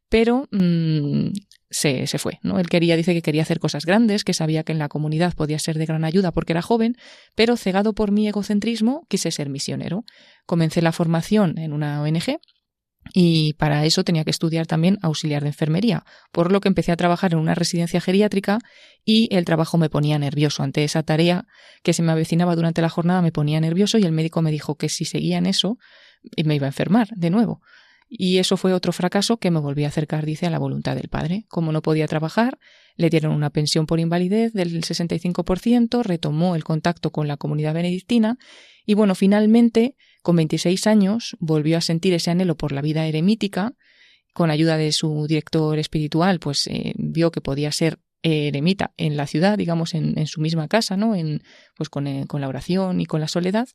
[0.09, 1.31] pero mm,
[1.69, 2.39] se, se, fue.
[2.41, 2.59] ¿no?
[2.59, 5.59] Él quería, dice que quería hacer cosas grandes, que sabía que en la comunidad podía
[5.59, 6.95] ser de gran ayuda porque era joven,
[7.35, 10.05] pero cegado por mi egocentrismo, quise ser misionero.
[10.45, 12.39] Comencé la formación en una ONG
[13.13, 16.97] y para eso tenía que estudiar también auxiliar de enfermería, por lo que empecé a
[16.97, 18.59] trabajar en una residencia geriátrica
[19.03, 20.63] y el trabajo me ponía nervioso.
[20.63, 21.45] Ante esa tarea
[21.83, 24.75] que se me avecinaba durante la jornada me ponía nervioso y el médico me dijo
[24.75, 25.77] que si seguía en eso
[26.43, 27.61] me iba a enfermar de nuevo.
[28.07, 31.09] Y eso fue otro fracaso que me volví a acercar, dice, a la voluntad del
[31.09, 31.45] padre.
[31.47, 32.59] Como no podía trabajar,
[32.95, 38.37] le dieron una pensión por invalidez del 65%, retomó el contacto con la comunidad benedictina
[38.85, 39.95] y bueno, finalmente
[40.25, 43.73] con 26 años volvió a sentir ese anhelo por la vida eremítica.
[44.33, 49.27] Con ayuda de su director espiritual, pues eh, vio que podía ser eremita en la
[49.27, 51.13] ciudad, digamos, en, en, su misma casa, ¿no?
[51.15, 51.43] En,
[51.75, 53.67] pues con, eh, con, la oración y con la soledad,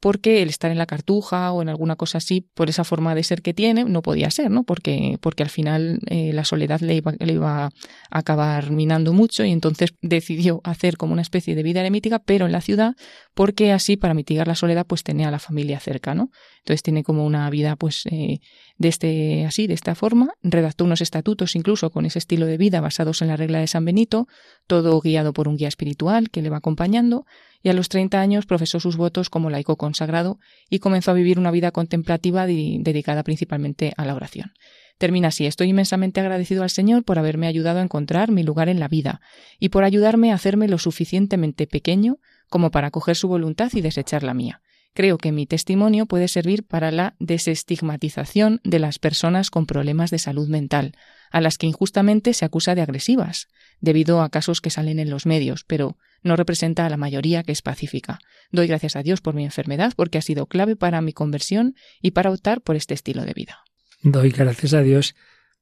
[0.00, 3.22] porque el estar en la cartuja o en alguna cosa así, por esa forma de
[3.22, 4.64] ser que tiene, no podía ser, ¿no?
[4.64, 7.70] Porque, porque al final eh, la soledad le iba, le iba a
[8.10, 12.52] acabar minando mucho y entonces decidió hacer como una especie de vida eremítica, pero en
[12.52, 12.94] la ciudad,
[13.34, 16.30] porque así, para mitigar la soledad, pues tenía a la familia cerca, ¿no?
[16.58, 18.40] Entonces tiene como una vida, pues, eh,
[18.78, 20.32] de este, así, de esta forma.
[20.42, 23.84] Redactó unos estatutos incluso con ese estilo de vida basados en la regla de San
[23.84, 24.26] Benito,
[24.66, 27.26] todo guiado por un guía espiritual que le va acompañando
[27.64, 30.38] y a los 30 años profesó sus votos como laico consagrado
[30.68, 34.52] y comenzó a vivir una vida contemplativa dedicada principalmente a la oración.
[34.98, 38.78] Termina así, estoy inmensamente agradecido al Señor por haberme ayudado a encontrar mi lugar en
[38.78, 39.22] la vida
[39.58, 42.18] y por ayudarme a hacerme lo suficientemente pequeño
[42.50, 44.60] como para coger su voluntad y desechar la mía.
[44.92, 50.18] Creo que mi testimonio puede servir para la desestigmatización de las personas con problemas de
[50.18, 50.92] salud mental,
[51.34, 53.48] a las que injustamente se acusa de agresivas,
[53.80, 57.50] debido a casos que salen en los medios, pero no representa a la mayoría que
[57.50, 58.20] es pacífica.
[58.52, 62.12] Doy gracias a Dios por mi enfermedad porque ha sido clave para mi conversión y
[62.12, 63.64] para optar por este estilo de vida.
[64.04, 65.16] Doy gracias a Dios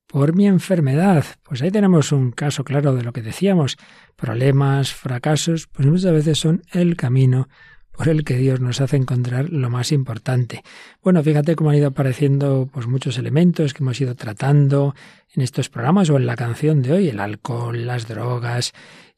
[0.06, 1.24] por mi enfermedad.
[1.42, 3.78] Pues ahí tenemos un caso claro de lo que decíamos.
[4.14, 7.48] Problemas, fracasos, pues muchas veces son el camino
[7.96, 10.62] por el que Dios nos hace encontrar lo más importante.
[11.02, 14.94] Bueno, fíjate cómo han ido apareciendo pues muchos elementos que hemos ido tratando
[15.34, 18.72] en estos programas o en la canción de hoy, el alcohol, las drogas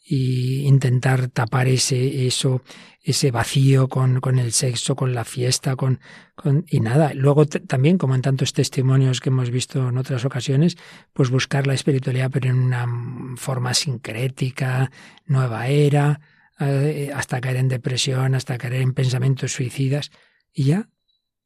[0.07, 2.63] y intentar tapar ese eso
[3.05, 6.01] ese vacío con, con el sexo, con la fiesta, con,
[6.35, 7.13] con y nada.
[7.15, 10.79] Luego también, como en tantos testimonios que hemos visto en otras ocasiones,
[11.13, 12.87] pues buscar la espiritualidad pero en una
[13.37, 14.91] forma sincrética,
[15.27, 16.21] nueva era,
[16.57, 20.11] hasta caer en depresión, hasta caer en pensamientos suicidas,
[20.53, 20.89] y ya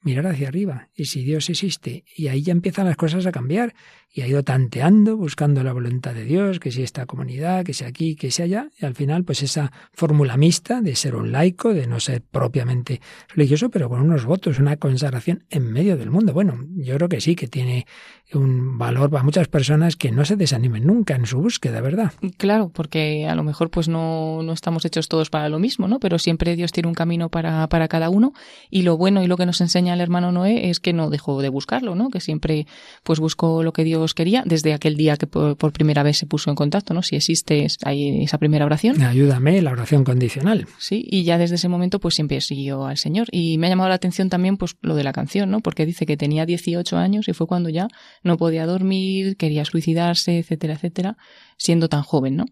[0.00, 0.90] mirar hacia arriba.
[0.94, 3.74] Y si Dios existe, y ahí ya empiezan las cosas a cambiar,
[4.12, 7.88] y ha ido tanteando, buscando la voluntad de Dios, que si esta comunidad, que sea
[7.88, 11.74] aquí, que sea allá, y al final, pues esa fórmula mixta de ser un laico,
[11.74, 13.00] de no ser propiamente
[13.34, 16.32] religioso, pero con unos votos, una consagración en medio del mundo.
[16.32, 17.86] Bueno, yo creo que sí, que tiene
[18.34, 22.12] un valor para muchas personas que no se desanimen nunca en su búsqueda, ¿verdad?
[22.36, 25.98] Claro, porque a lo mejor pues no, no estamos hechos todos para lo mismo, ¿no?
[26.00, 28.32] Pero siempre Dios tiene un camino para, para cada uno,
[28.70, 31.40] y lo bueno y lo que nos enseña el hermano Noé es que no dejó
[31.40, 32.10] de buscarlo, ¿no?
[32.10, 32.66] Que siempre
[33.02, 36.50] pues buscó lo que Dios quería desde aquel día que por, primera vez se puso
[36.50, 37.02] en contacto, ¿no?
[37.02, 39.02] Si existe ahí esa primera oración.
[39.02, 40.66] Ayúdame, la oración condicional.
[40.78, 43.28] Sí, y ya desde ese momento pues siempre siguió al Señor.
[43.30, 45.60] Y me ha llamado la atención también pues lo de la canción, ¿no?
[45.60, 47.88] Porque dice que tenía 18 años y fue cuando ya
[48.22, 51.16] no podía dormir, quería suicidarse, etcétera, etcétera,
[51.56, 52.46] siendo tan joven, ¿no?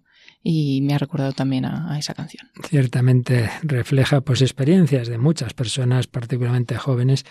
[0.49, 2.49] Y me ha recordado también a, esa canción.
[2.69, 7.25] Ciertamente refleja pues experiencias de muchas personas, particularmente jóvenes,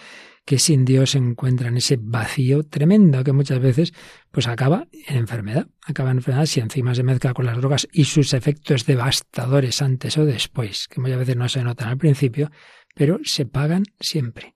[0.43, 3.93] que sin Dios encuentran ese vacío tremendo que muchas veces
[4.31, 8.03] pues acaba en enfermedad, acaba en enfermedad si encima se mezcla con las drogas y
[8.03, 12.51] sus efectos devastadores antes o después, que muchas veces no se notan al principio,
[12.95, 14.55] pero se pagan siempre.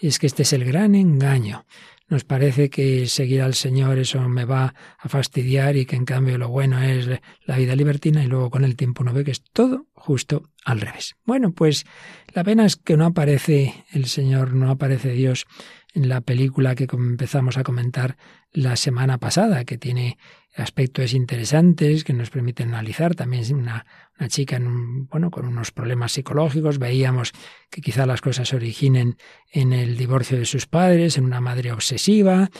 [0.00, 1.66] Y es que este es el gran engaño
[2.08, 6.38] nos parece que seguir al Señor eso me va a fastidiar y que en cambio
[6.38, 7.08] lo bueno es
[7.44, 10.80] la vida libertina y luego con el tiempo uno ve que es todo justo al
[10.80, 11.16] revés.
[11.24, 11.84] Bueno, pues
[12.32, 15.46] la pena es que no aparece el Señor, no aparece Dios
[15.94, 18.16] en la película que empezamos a comentar
[18.52, 20.18] la semana pasada, que tiene
[20.54, 23.14] aspectos interesantes que nos permiten analizar.
[23.14, 23.86] También una,
[24.18, 26.78] una chica en bueno, con unos problemas psicológicos.
[26.78, 27.32] Veíamos
[27.70, 29.16] que quizá las cosas se originen
[29.52, 32.50] en el divorcio de sus padres, en una madre obsesiva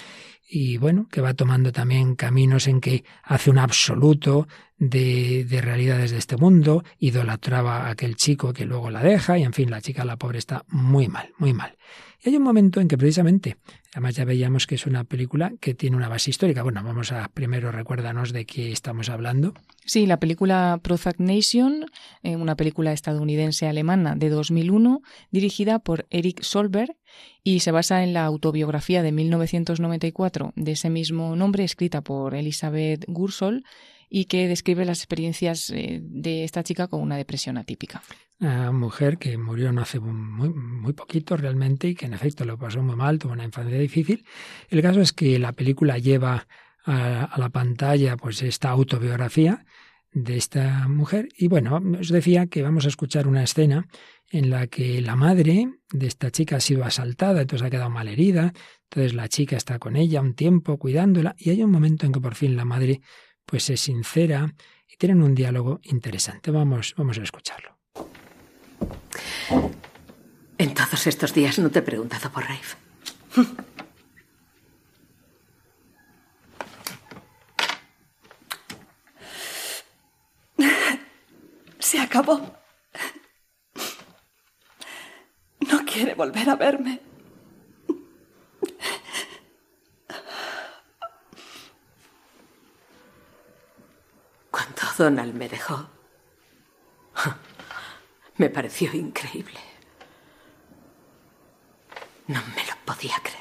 [0.51, 4.49] y bueno, que va tomando también caminos en que hace un absoluto
[4.79, 9.43] de, de, realidades de este mundo, idolatraba a aquel chico que luego la deja, y
[9.43, 11.76] en fin, la chica, la pobre, está muy mal, muy mal.
[12.20, 13.59] Y hay un momento en que precisamente,
[13.93, 16.64] además ya veíamos que es una película que tiene una base histórica.
[16.64, 19.55] Bueno, vamos a primero recuérdanos de qué estamos hablando.
[19.85, 21.87] Sí, la película Prozac Nation,
[22.24, 25.01] eh, una película estadounidense-alemana de 2001,
[25.31, 26.97] dirigida por Eric Solberg
[27.45, 33.05] y se basa en la autobiografía de 1994 de ese mismo nombre, escrita por Elizabeth
[33.07, 33.62] Gursol
[34.09, 38.02] y que describe las experiencias eh, de esta chica con una depresión atípica.
[38.40, 42.56] Una mujer que murió no hace muy, muy poquito realmente y que en efecto lo
[42.56, 44.24] pasó muy mal, tuvo una infancia difícil.
[44.68, 46.46] El caso es que la película lleva
[46.84, 49.64] a, a la pantalla pues esta autobiografía
[50.12, 53.86] de esta mujer y bueno, os decía que vamos a escuchar una escena
[54.30, 58.09] en la que la madre de esta chica ha sido asaltada, entonces ha quedado mal
[58.09, 58.52] herida,
[58.84, 62.20] entonces la chica está con ella un tiempo cuidándola y hay un momento en que
[62.20, 63.00] por fin la madre
[63.49, 64.55] pues es sincera
[64.86, 66.51] y tienen un diálogo interesante.
[66.51, 67.78] Vamos, vamos a escucharlo.
[70.59, 72.76] En todos estos días no te he preguntado por Rafe.
[81.78, 82.55] Se acabó.
[85.61, 87.07] No quiere volver a verme.
[94.99, 95.86] Cuando Donald me dejó,
[98.36, 99.61] me pareció increíble.
[102.26, 103.38] No me lo podía creer.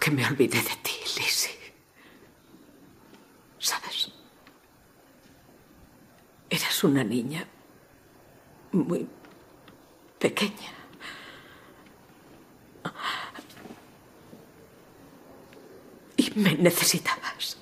[0.00, 1.74] que me olvidé de ti, Lizzie.
[3.58, 4.10] ¿Sabes?
[6.48, 7.46] Eras una niña
[8.72, 9.06] muy
[10.20, 10.72] pequeña.
[16.16, 17.56] Y me necesitabas.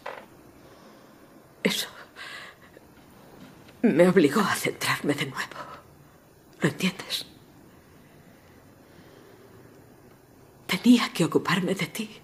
[1.62, 1.88] Eso
[3.82, 5.56] me obligó a centrarme de nuevo.
[6.60, 7.24] ¿Lo entiendes?
[10.66, 12.20] Tenía que ocuparme de ti.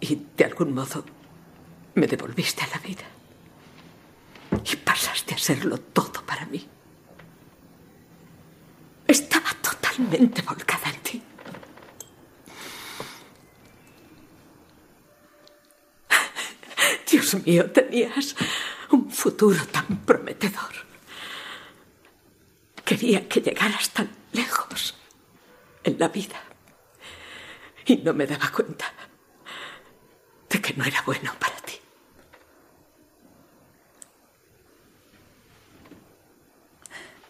[0.00, 1.04] Y de algún modo
[1.94, 3.04] me devolviste a la vida.
[4.70, 6.68] Y pasaste a serlo todo para mí.
[9.06, 9.50] Estaba
[10.46, 11.22] volcada en ti.
[17.10, 18.34] Dios mío, tenías
[18.90, 20.72] un futuro tan prometedor.
[22.84, 24.94] Quería que llegaras tan lejos
[25.84, 26.42] en la vida.
[27.84, 28.92] Y no me daba cuenta
[30.48, 31.74] de que no era bueno para ti.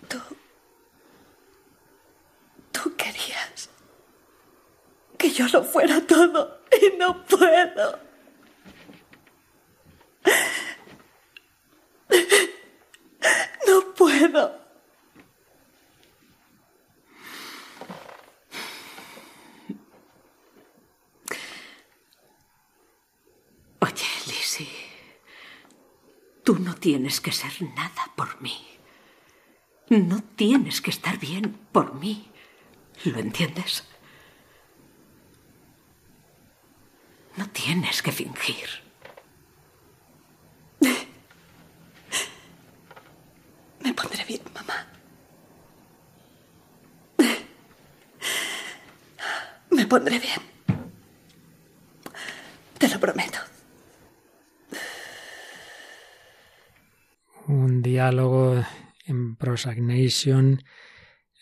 [0.08, 0.18] Tú...
[2.72, 3.70] Tú querías
[5.32, 7.98] yo lo fuera todo y no puedo.
[13.66, 14.60] No puedo.
[23.80, 23.92] Oye,
[24.26, 24.68] Lizzie,
[26.44, 28.66] tú no tienes que ser nada por mí.
[29.88, 32.30] No tienes que estar bien por mí.
[33.04, 33.84] ¿Lo entiendes?
[37.36, 38.68] No tienes que fingir.
[43.80, 44.86] Me pondré bien, mamá.
[49.70, 50.40] Me pondré bien.
[52.78, 53.38] Te lo prometo.
[57.46, 58.64] Un diálogo
[59.06, 60.62] en Prosagnation.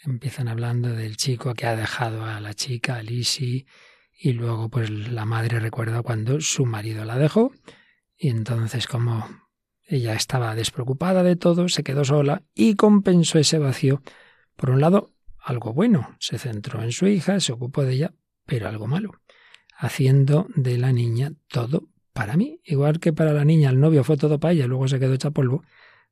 [0.04, 3.66] Empiezan hablando del chico que ha dejado a la chica, a Lizzie,
[4.22, 7.52] y luego pues la madre recuerda cuando su marido la dejó
[8.18, 9.26] y entonces como
[9.86, 14.02] ella estaba despreocupada de todo, se quedó sola y compensó ese vacío.
[14.56, 18.14] Por un lado, algo bueno, se centró en su hija, se ocupó de ella,
[18.44, 19.12] pero algo malo,
[19.76, 22.60] haciendo de la niña todo para mí.
[22.62, 25.30] Igual que para la niña el novio fue todo para ella, luego se quedó hecha
[25.30, 25.64] polvo,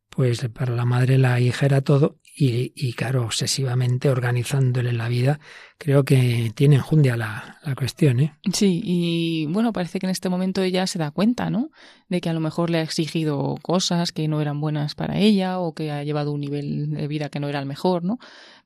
[0.08, 5.40] pues para la madre la hija era todo y, y claro, obsesivamente organizándole la vida,
[5.76, 8.34] creo que tiene enjundia la, la cuestión, ¿eh?
[8.52, 11.70] Sí, y bueno, parece que en este momento ella se da cuenta, ¿no?
[12.08, 15.58] De que a lo mejor le ha exigido cosas que no eran buenas para ella
[15.58, 18.18] o que ha llevado un nivel de vida que no era el mejor, ¿no?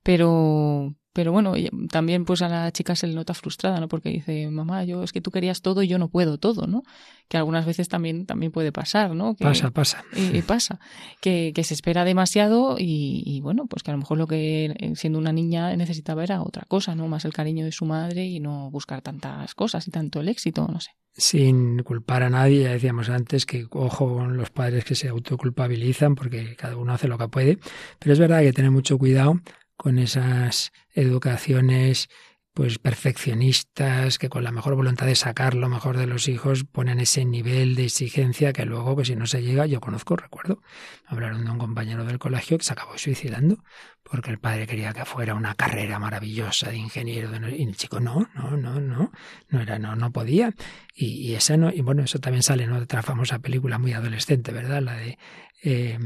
[0.03, 1.55] Pero, pero bueno,
[1.91, 3.89] también pues a la chica se le nota frustrada, ¿no?
[3.89, 6.83] Porque dice, mamá, yo es que tú querías todo y yo no puedo todo, ¿no?
[7.29, 9.35] Que algunas veces también, también puede pasar, ¿no?
[9.35, 10.05] Que, pasa, pasa.
[10.17, 10.81] Eh, pasa.
[11.21, 14.93] Que, que, se espera demasiado y, y, bueno, pues que a lo mejor lo que
[14.95, 17.09] siendo una niña necesitaba era otra cosa, ¿no?
[17.09, 20.67] Más el cariño de su madre y no buscar tantas cosas y tanto el éxito,
[20.67, 20.93] no sé.
[21.15, 26.15] Sin culpar a nadie, ya decíamos antes que ojo con los padres que se autoculpabilizan
[26.15, 27.59] porque cada uno hace lo que puede,
[27.99, 29.39] pero es verdad que hay que tener mucho cuidado
[29.83, 32.09] con esas educaciones
[32.55, 37.01] pues perfeccionistas que con la mejor voluntad de sacar lo mejor de los hijos ponen
[37.01, 40.63] ese nivel de exigencia que luego que si no se llega yo conozco recuerdo
[41.05, 43.65] hablaron de un compañero del colegio que se acabó suicidando
[44.05, 48.29] porque el padre quería que fuera una carrera maravillosa de ingeniero y el chico no
[48.37, 49.11] no no no
[49.49, 50.55] no era no no podía
[50.95, 54.53] y, y esa no y bueno eso también sale en otra famosa película muy adolescente
[54.53, 55.19] verdad la de
[55.65, 55.99] eh,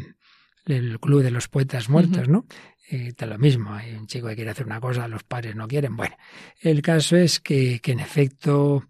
[0.66, 2.44] el club de los poetas muertos, ¿no?
[2.89, 5.66] Eh, está lo mismo, hay un chico que quiere hacer una cosa, los padres no
[5.66, 5.97] quieren.
[5.97, 6.16] Bueno,
[6.61, 8.84] el caso es que, que en efecto,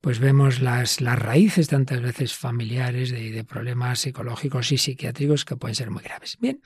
[0.00, 5.56] pues vemos las, las raíces tantas veces familiares de, de problemas psicológicos y psiquiátricos que
[5.56, 6.38] pueden ser muy graves.
[6.40, 6.62] Bien,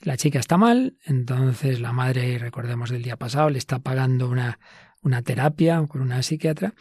[0.00, 4.58] la chica está mal, entonces la madre, recordemos del día pasado, le está pagando una,
[5.02, 6.74] una terapia con una psiquiatra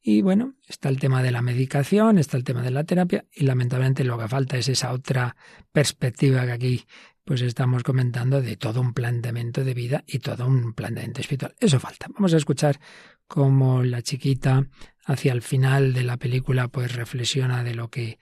[0.00, 3.44] y bueno, está el tema de la medicación, está el tema de la terapia y
[3.44, 5.36] lamentablemente lo que falta es esa otra
[5.70, 6.86] perspectiva que aquí
[7.24, 11.54] pues estamos comentando de todo un planteamiento de vida y todo un planteamiento espiritual.
[11.60, 12.06] Eso falta.
[12.14, 12.80] Vamos a escuchar
[13.26, 14.66] cómo la chiquita
[15.04, 18.18] hacia el final de la película pues reflexiona de lo que,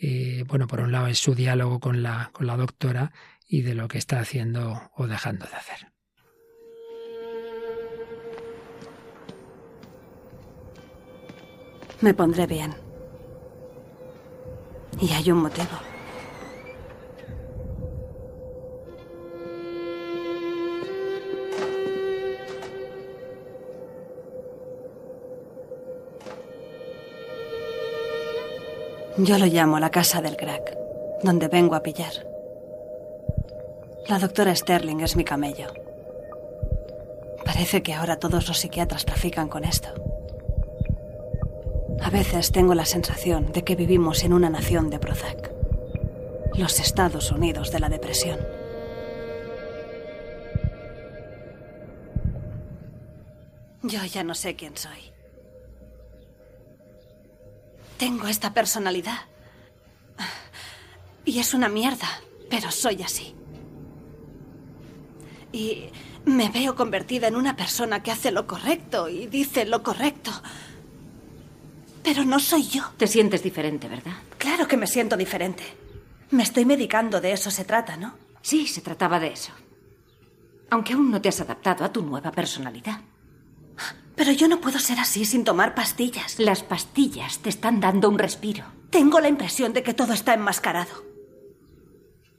[0.00, 3.12] eh, bueno, por un lado es su diálogo con la, con la doctora
[3.46, 5.92] y de lo que está haciendo o dejando de hacer.
[12.00, 12.74] Me pondré bien.
[15.00, 15.91] Y hay un motivo.
[29.24, 30.76] Yo lo llamo la casa del crack,
[31.22, 32.12] donde vengo a pillar.
[34.08, 35.72] La doctora Sterling es mi camello.
[37.44, 39.90] Parece que ahora todos los psiquiatras trafican con esto.
[42.02, 45.52] A veces tengo la sensación de que vivimos en una nación de Prozac.
[46.54, 48.40] Los Estados Unidos de la depresión.
[53.84, 55.11] Yo ya no sé quién soy.
[57.98, 59.18] Tengo esta personalidad.
[61.24, 62.08] Y es una mierda,
[62.50, 63.34] pero soy así.
[65.52, 65.84] Y
[66.24, 70.30] me veo convertida en una persona que hace lo correcto y dice lo correcto.
[72.02, 72.82] Pero no soy yo.
[72.96, 74.14] Te sientes diferente, ¿verdad?
[74.38, 75.62] Claro que me siento diferente.
[76.30, 78.14] Me estoy medicando, de eso se trata, ¿no?
[78.40, 79.52] Sí, se trataba de eso.
[80.70, 83.00] Aunque aún no te has adaptado a tu nueva personalidad.
[84.16, 86.38] Pero yo no puedo ser así sin tomar pastillas.
[86.38, 88.64] Las pastillas te están dando un respiro.
[88.90, 91.04] Tengo la impresión de que todo está enmascarado.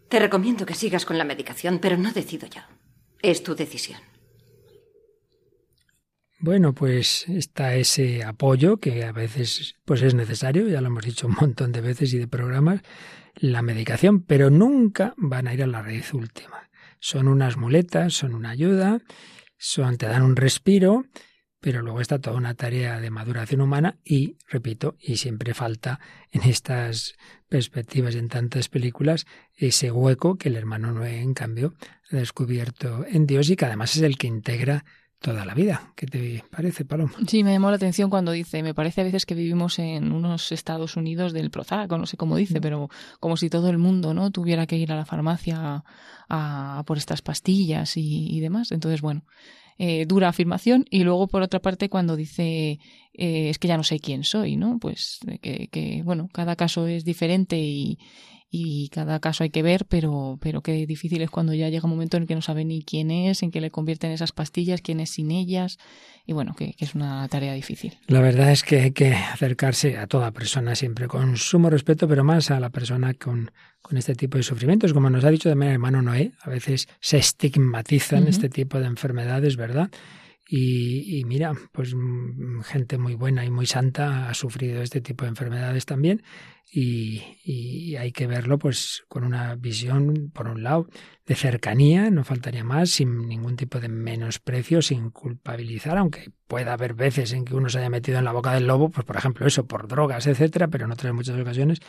[0.10, 2.62] Te recomiendo que sigas con la medicación, pero no decido yo.
[3.22, 4.00] Es tu decisión.
[6.40, 11.26] Bueno, pues está ese apoyo que a veces pues es necesario, ya lo hemos dicho
[11.26, 12.82] un montón de veces y de programas,
[13.36, 16.70] la medicación, pero nunca van a ir a la raíz última.
[17.00, 19.00] Son unas muletas, son una ayuda,
[19.58, 21.06] son te dan un respiro,
[21.64, 26.02] pero luego está toda una tarea de maduración humana y, repito, y siempre falta
[26.34, 27.16] en estas
[27.48, 31.74] perspectivas, en tantas películas, ese hueco que el hermano Noé, en cambio,
[32.12, 34.84] ha descubierto en Dios y que además es el que integra
[35.20, 35.94] toda la vida.
[35.96, 37.14] ¿Qué te parece, Paloma?
[37.30, 40.52] Sí, me llamó la atención cuando dice, me parece a veces que vivimos en unos
[40.52, 42.90] Estados Unidos del Prozac, o no sé cómo dice, pero
[43.22, 45.86] como si todo el mundo no tuviera que ir a la farmacia
[46.28, 48.74] a, por estas pastillas y, y demás.
[48.74, 49.24] Entonces, bueno,
[49.78, 52.80] eh, dura afirmación y luego por otra parte cuando dice
[53.14, 54.80] eh, es que ya no sé quién soy, ¿no?
[54.80, 57.98] Pues que, que bueno, cada caso es diferente y,
[58.56, 61.90] y cada caso hay que ver, pero, pero qué difícil es cuando ya llega un
[61.90, 65.00] momento en que no sabe ni quién es, en que le convierten esas pastillas, quién
[65.00, 65.80] es sin ellas,
[66.28, 67.98] y bueno, que, es una tarea difícil.
[68.06, 72.24] La verdad es que hay que acercarse a toda persona siempre con sumo respeto, pero
[72.24, 73.50] más a la persona con,
[73.82, 74.94] con este tipo de sufrimientos.
[74.94, 78.86] Como nos ha dicho también el hermano Noé, a veces se estigmatizan este tipo de
[78.86, 79.90] enfermedades, ¿verdad?
[80.56, 85.30] Y, mira, pues mm, gente muy buena y muy santa ha sufrido este tipo de
[85.30, 86.22] enfermedades también
[86.72, 90.88] y, hay que verlo pues con una visión, por un lado,
[91.26, 96.94] de cercanía, no faltaría más, sin ningún tipo de menosprecio, sin culpabilizar, aunque pueda haber
[96.94, 99.48] veces en que uno se haya metido en la boca del lobo, pues por ejemplo
[99.48, 101.80] eso, por drogas, etcétera, pero en otras muchas ocasiones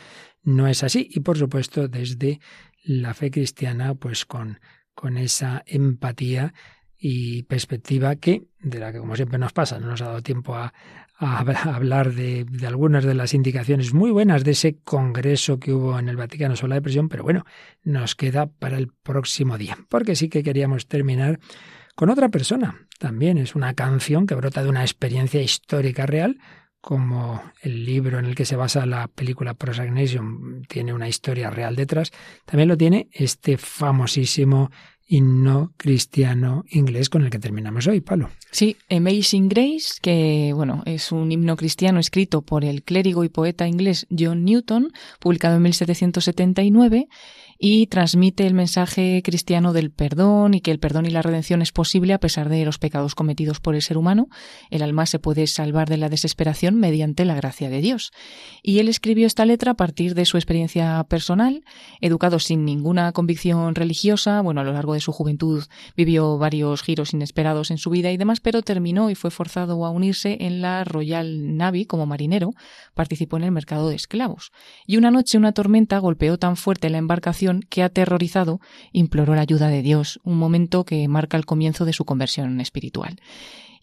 [0.41, 1.07] no es así.
[1.11, 2.39] Y por supuesto, desde
[2.83, 4.59] la fe cristiana, pues con,
[4.95, 6.55] con esa empatía
[6.97, 10.55] y perspectiva que, de la que como siempre nos pasa, no nos ha dado tiempo
[10.55, 10.73] a,
[11.17, 16.17] hablar de, algunas de las indicaciones muy buenas de ese congreso que hubo en el
[16.17, 17.45] Vaticano sobre la depresión, pero bueno,
[17.83, 21.39] nos queda para el próximo día, porque sí que queríamos terminar
[21.95, 22.87] con otra persona.
[22.99, 26.37] También es una canción que brota de una experiencia histórica real,
[26.85, 31.75] como el libro en el que se basa la película Prosagnation tiene una historia real
[31.75, 32.11] detrás,
[32.45, 34.69] también lo tiene este famosísimo
[35.07, 38.29] himno cristiano inglés con el que terminamos hoy, Palo.
[38.51, 43.67] Sí, Amazing Grace, que bueno, es un himno cristiano escrito por el clérigo y poeta
[43.67, 47.07] inglés John Newton, publicado en 1779
[47.57, 51.71] y transmite el mensaje cristiano del perdón y que el perdón y la redención es
[51.71, 54.27] posible a pesar de los pecados cometidos por el ser humano.
[54.69, 58.11] El alma se puede salvar de la desesperación mediante la gracia de Dios.
[58.61, 61.63] Y él escribió esta letra a partir de su experiencia personal,
[62.01, 65.63] educado sin ninguna convicción religiosa, bueno, a lo largo de su juventud
[65.95, 69.89] vivió varios giros inesperados en su vida y demás, pero terminó y fue forzado a
[69.89, 72.51] unirse en la Royal Navy como marinero,
[72.93, 74.51] participó en el mercado de esclavos.
[74.85, 78.59] Y una noche una tormenta golpeó tan fuerte la embarcación que, aterrorizado,
[78.91, 83.17] imploró la ayuda de Dios, un momento que marca el comienzo de su conversión espiritual.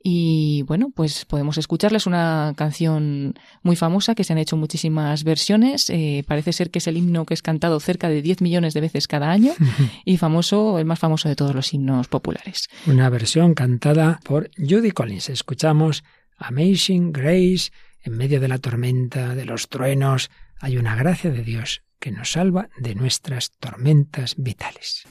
[0.04, 5.88] Y bueno, pues podemos escucharles una canción muy famosa que se han hecho muchísimas versiones.
[5.90, 8.80] Eh, parece ser que es el himno que es cantado cerca de 10 millones de
[8.80, 9.52] veces cada año
[10.04, 12.68] y famoso, el más famoso de todos los himnos populares.
[12.86, 15.28] Una versión cantada por Judy Collins.
[15.28, 16.02] Escuchamos
[16.36, 17.70] Amazing Grace.
[18.04, 22.32] En medio de la tormenta, de los truenos, hay una gracia de Dios que nos
[22.32, 25.06] salva de nuestras tormentas vitales.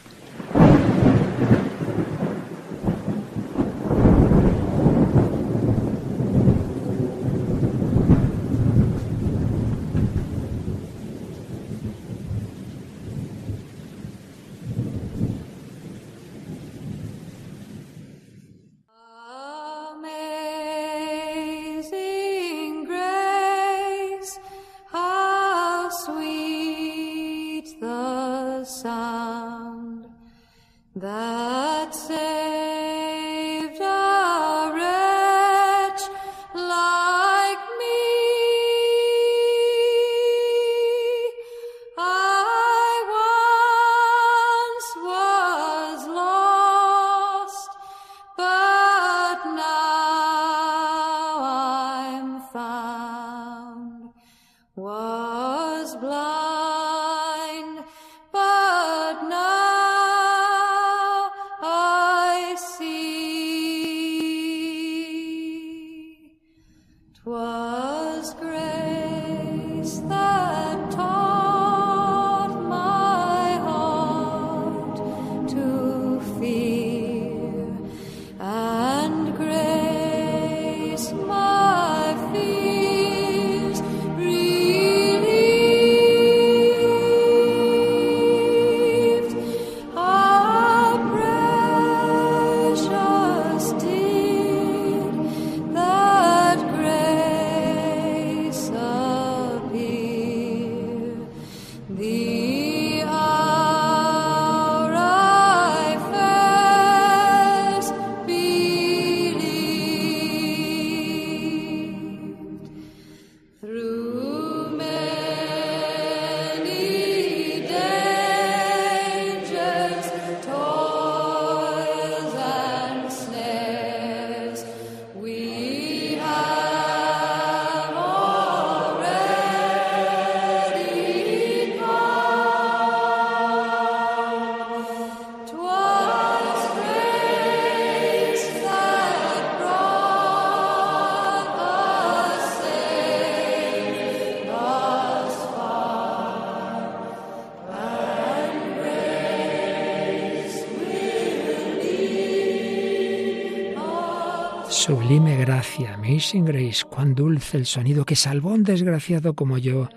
[154.82, 159.88] Sublime gracia, Amazing Grace, cuán dulce el sonido que salvó a un desgraciado como yo.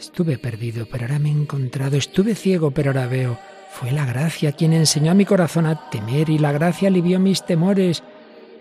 [0.00, 3.38] Estuve perdido, pero ahora me he encontrado, estuve ciego, pero ahora veo.
[3.70, 7.44] Fue la gracia quien enseñó a mi corazón a temer y la gracia alivió mis
[7.44, 8.02] temores.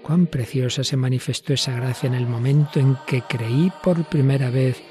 [0.01, 4.83] Cuán preciosa se manifestó esa gracia en el momento en que creí por primera vez.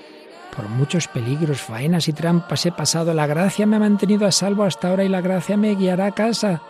[0.57, 3.12] Por muchos peligros, faenas y trampas he pasado.
[3.12, 6.14] La gracia me ha mantenido a salvo hasta ahora y la gracia me guiará a
[6.14, 6.62] casa.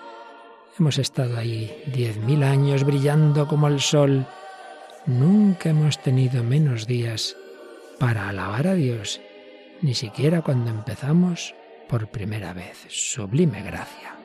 [0.78, 4.26] Hemos estado ahí diez mil años brillando como el sol.
[5.04, 7.36] Nunca hemos tenido menos días
[7.98, 9.20] para alabar a Dios,
[9.82, 11.54] ni siquiera cuando empezamos
[11.88, 12.86] por primera vez.
[12.88, 14.16] Sublime gracia.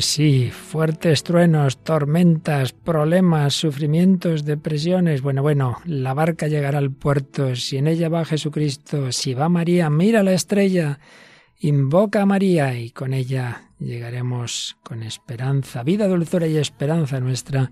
[0.00, 5.20] Pues sí, fuertes truenos, tormentas, problemas, sufrimientos, depresiones.
[5.20, 7.54] Bueno, bueno, la barca llegará al puerto.
[7.54, 11.00] Si en ella va Jesucristo, si va María, mira la estrella,
[11.58, 17.70] invoca a María y con ella llegaremos con esperanza, vida, dulzura y esperanza nuestra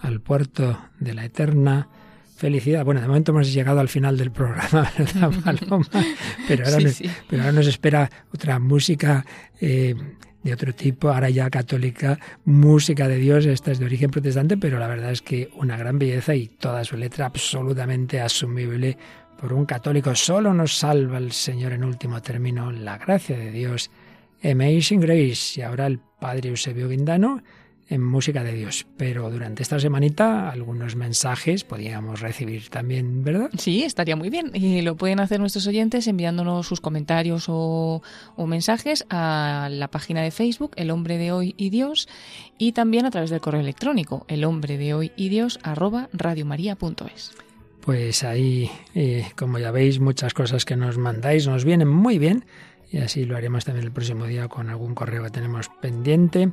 [0.00, 1.90] al puerto de la eterna
[2.36, 2.86] felicidad.
[2.86, 5.86] Bueno, de momento hemos llegado al final del programa, ¿verdad, Paloma?
[6.48, 9.26] Pero ahora, nos, Pero ahora nos espera otra música
[9.60, 9.94] eh,
[10.46, 14.78] de otro tipo, ahora ya católica, música de Dios, esta es de origen protestante, pero
[14.78, 18.96] la verdad es que una gran belleza y toda su letra absolutamente asumible
[19.40, 20.14] por un católico.
[20.14, 23.90] Solo nos salva el Señor en último término, la gracia de Dios.
[24.44, 25.58] Amazing Grace.
[25.58, 27.42] Y ahora el Padre Eusebio Guindano
[27.88, 28.86] en Música de Dios.
[28.96, 33.50] Pero durante esta semanita algunos mensajes podíamos recibir también, ¿verdad?
[33.58, 34.50] Sí, estaría muy bien.
[34.54, 38.02] Y lo pueden hacer nuestros oyentes enviándonos sus comentarios o,
[38.38, 42.08] mensajes a la página de Facebook, El Hombre de Hoy y Dios,
[42.58, 47.32] y también a través del correo electrónico, el hombre de hoy y Dios, arroba radiomaria.es.
[47.80, 52.44] Pues ahí, eh, como ya veis, muchas cosas que nos mandáis nos vienen muy bien
[52.90, 56.50] y así lo haremos también el próximo día con algún correo que tenemos pendiente.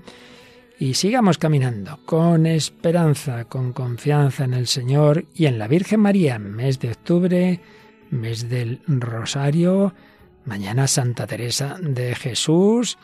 [0.79, 6.39] Y sigamos caminando con esperanza, con confianza en el Señor y en la Virgen María.
[6.39, 7.59] Mes de octubre,
[8.09, 9.93] mes del Rosario,
[10.45, 12.97] mañana Santa Teresa de Jesús.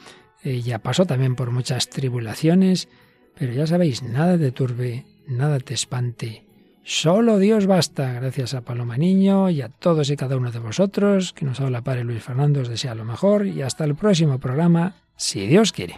[0.44, 2.90] Ella pasó también por muchas tribulaciones,
[3.38, 6.46] pero ya sabéis, nada te turbe, nada te espante.
[6.84, 8.14] Solo Dios basta.
[8.14, 11.84] Gracias a Paloma Niño y a todos y cada uno de vosotros que nos habla
[11.84, 12.62] Padre Luis Fernando.
[12.62, 15.98] Os desea lo mejor y hasta el próximo programa, si Dios quiere.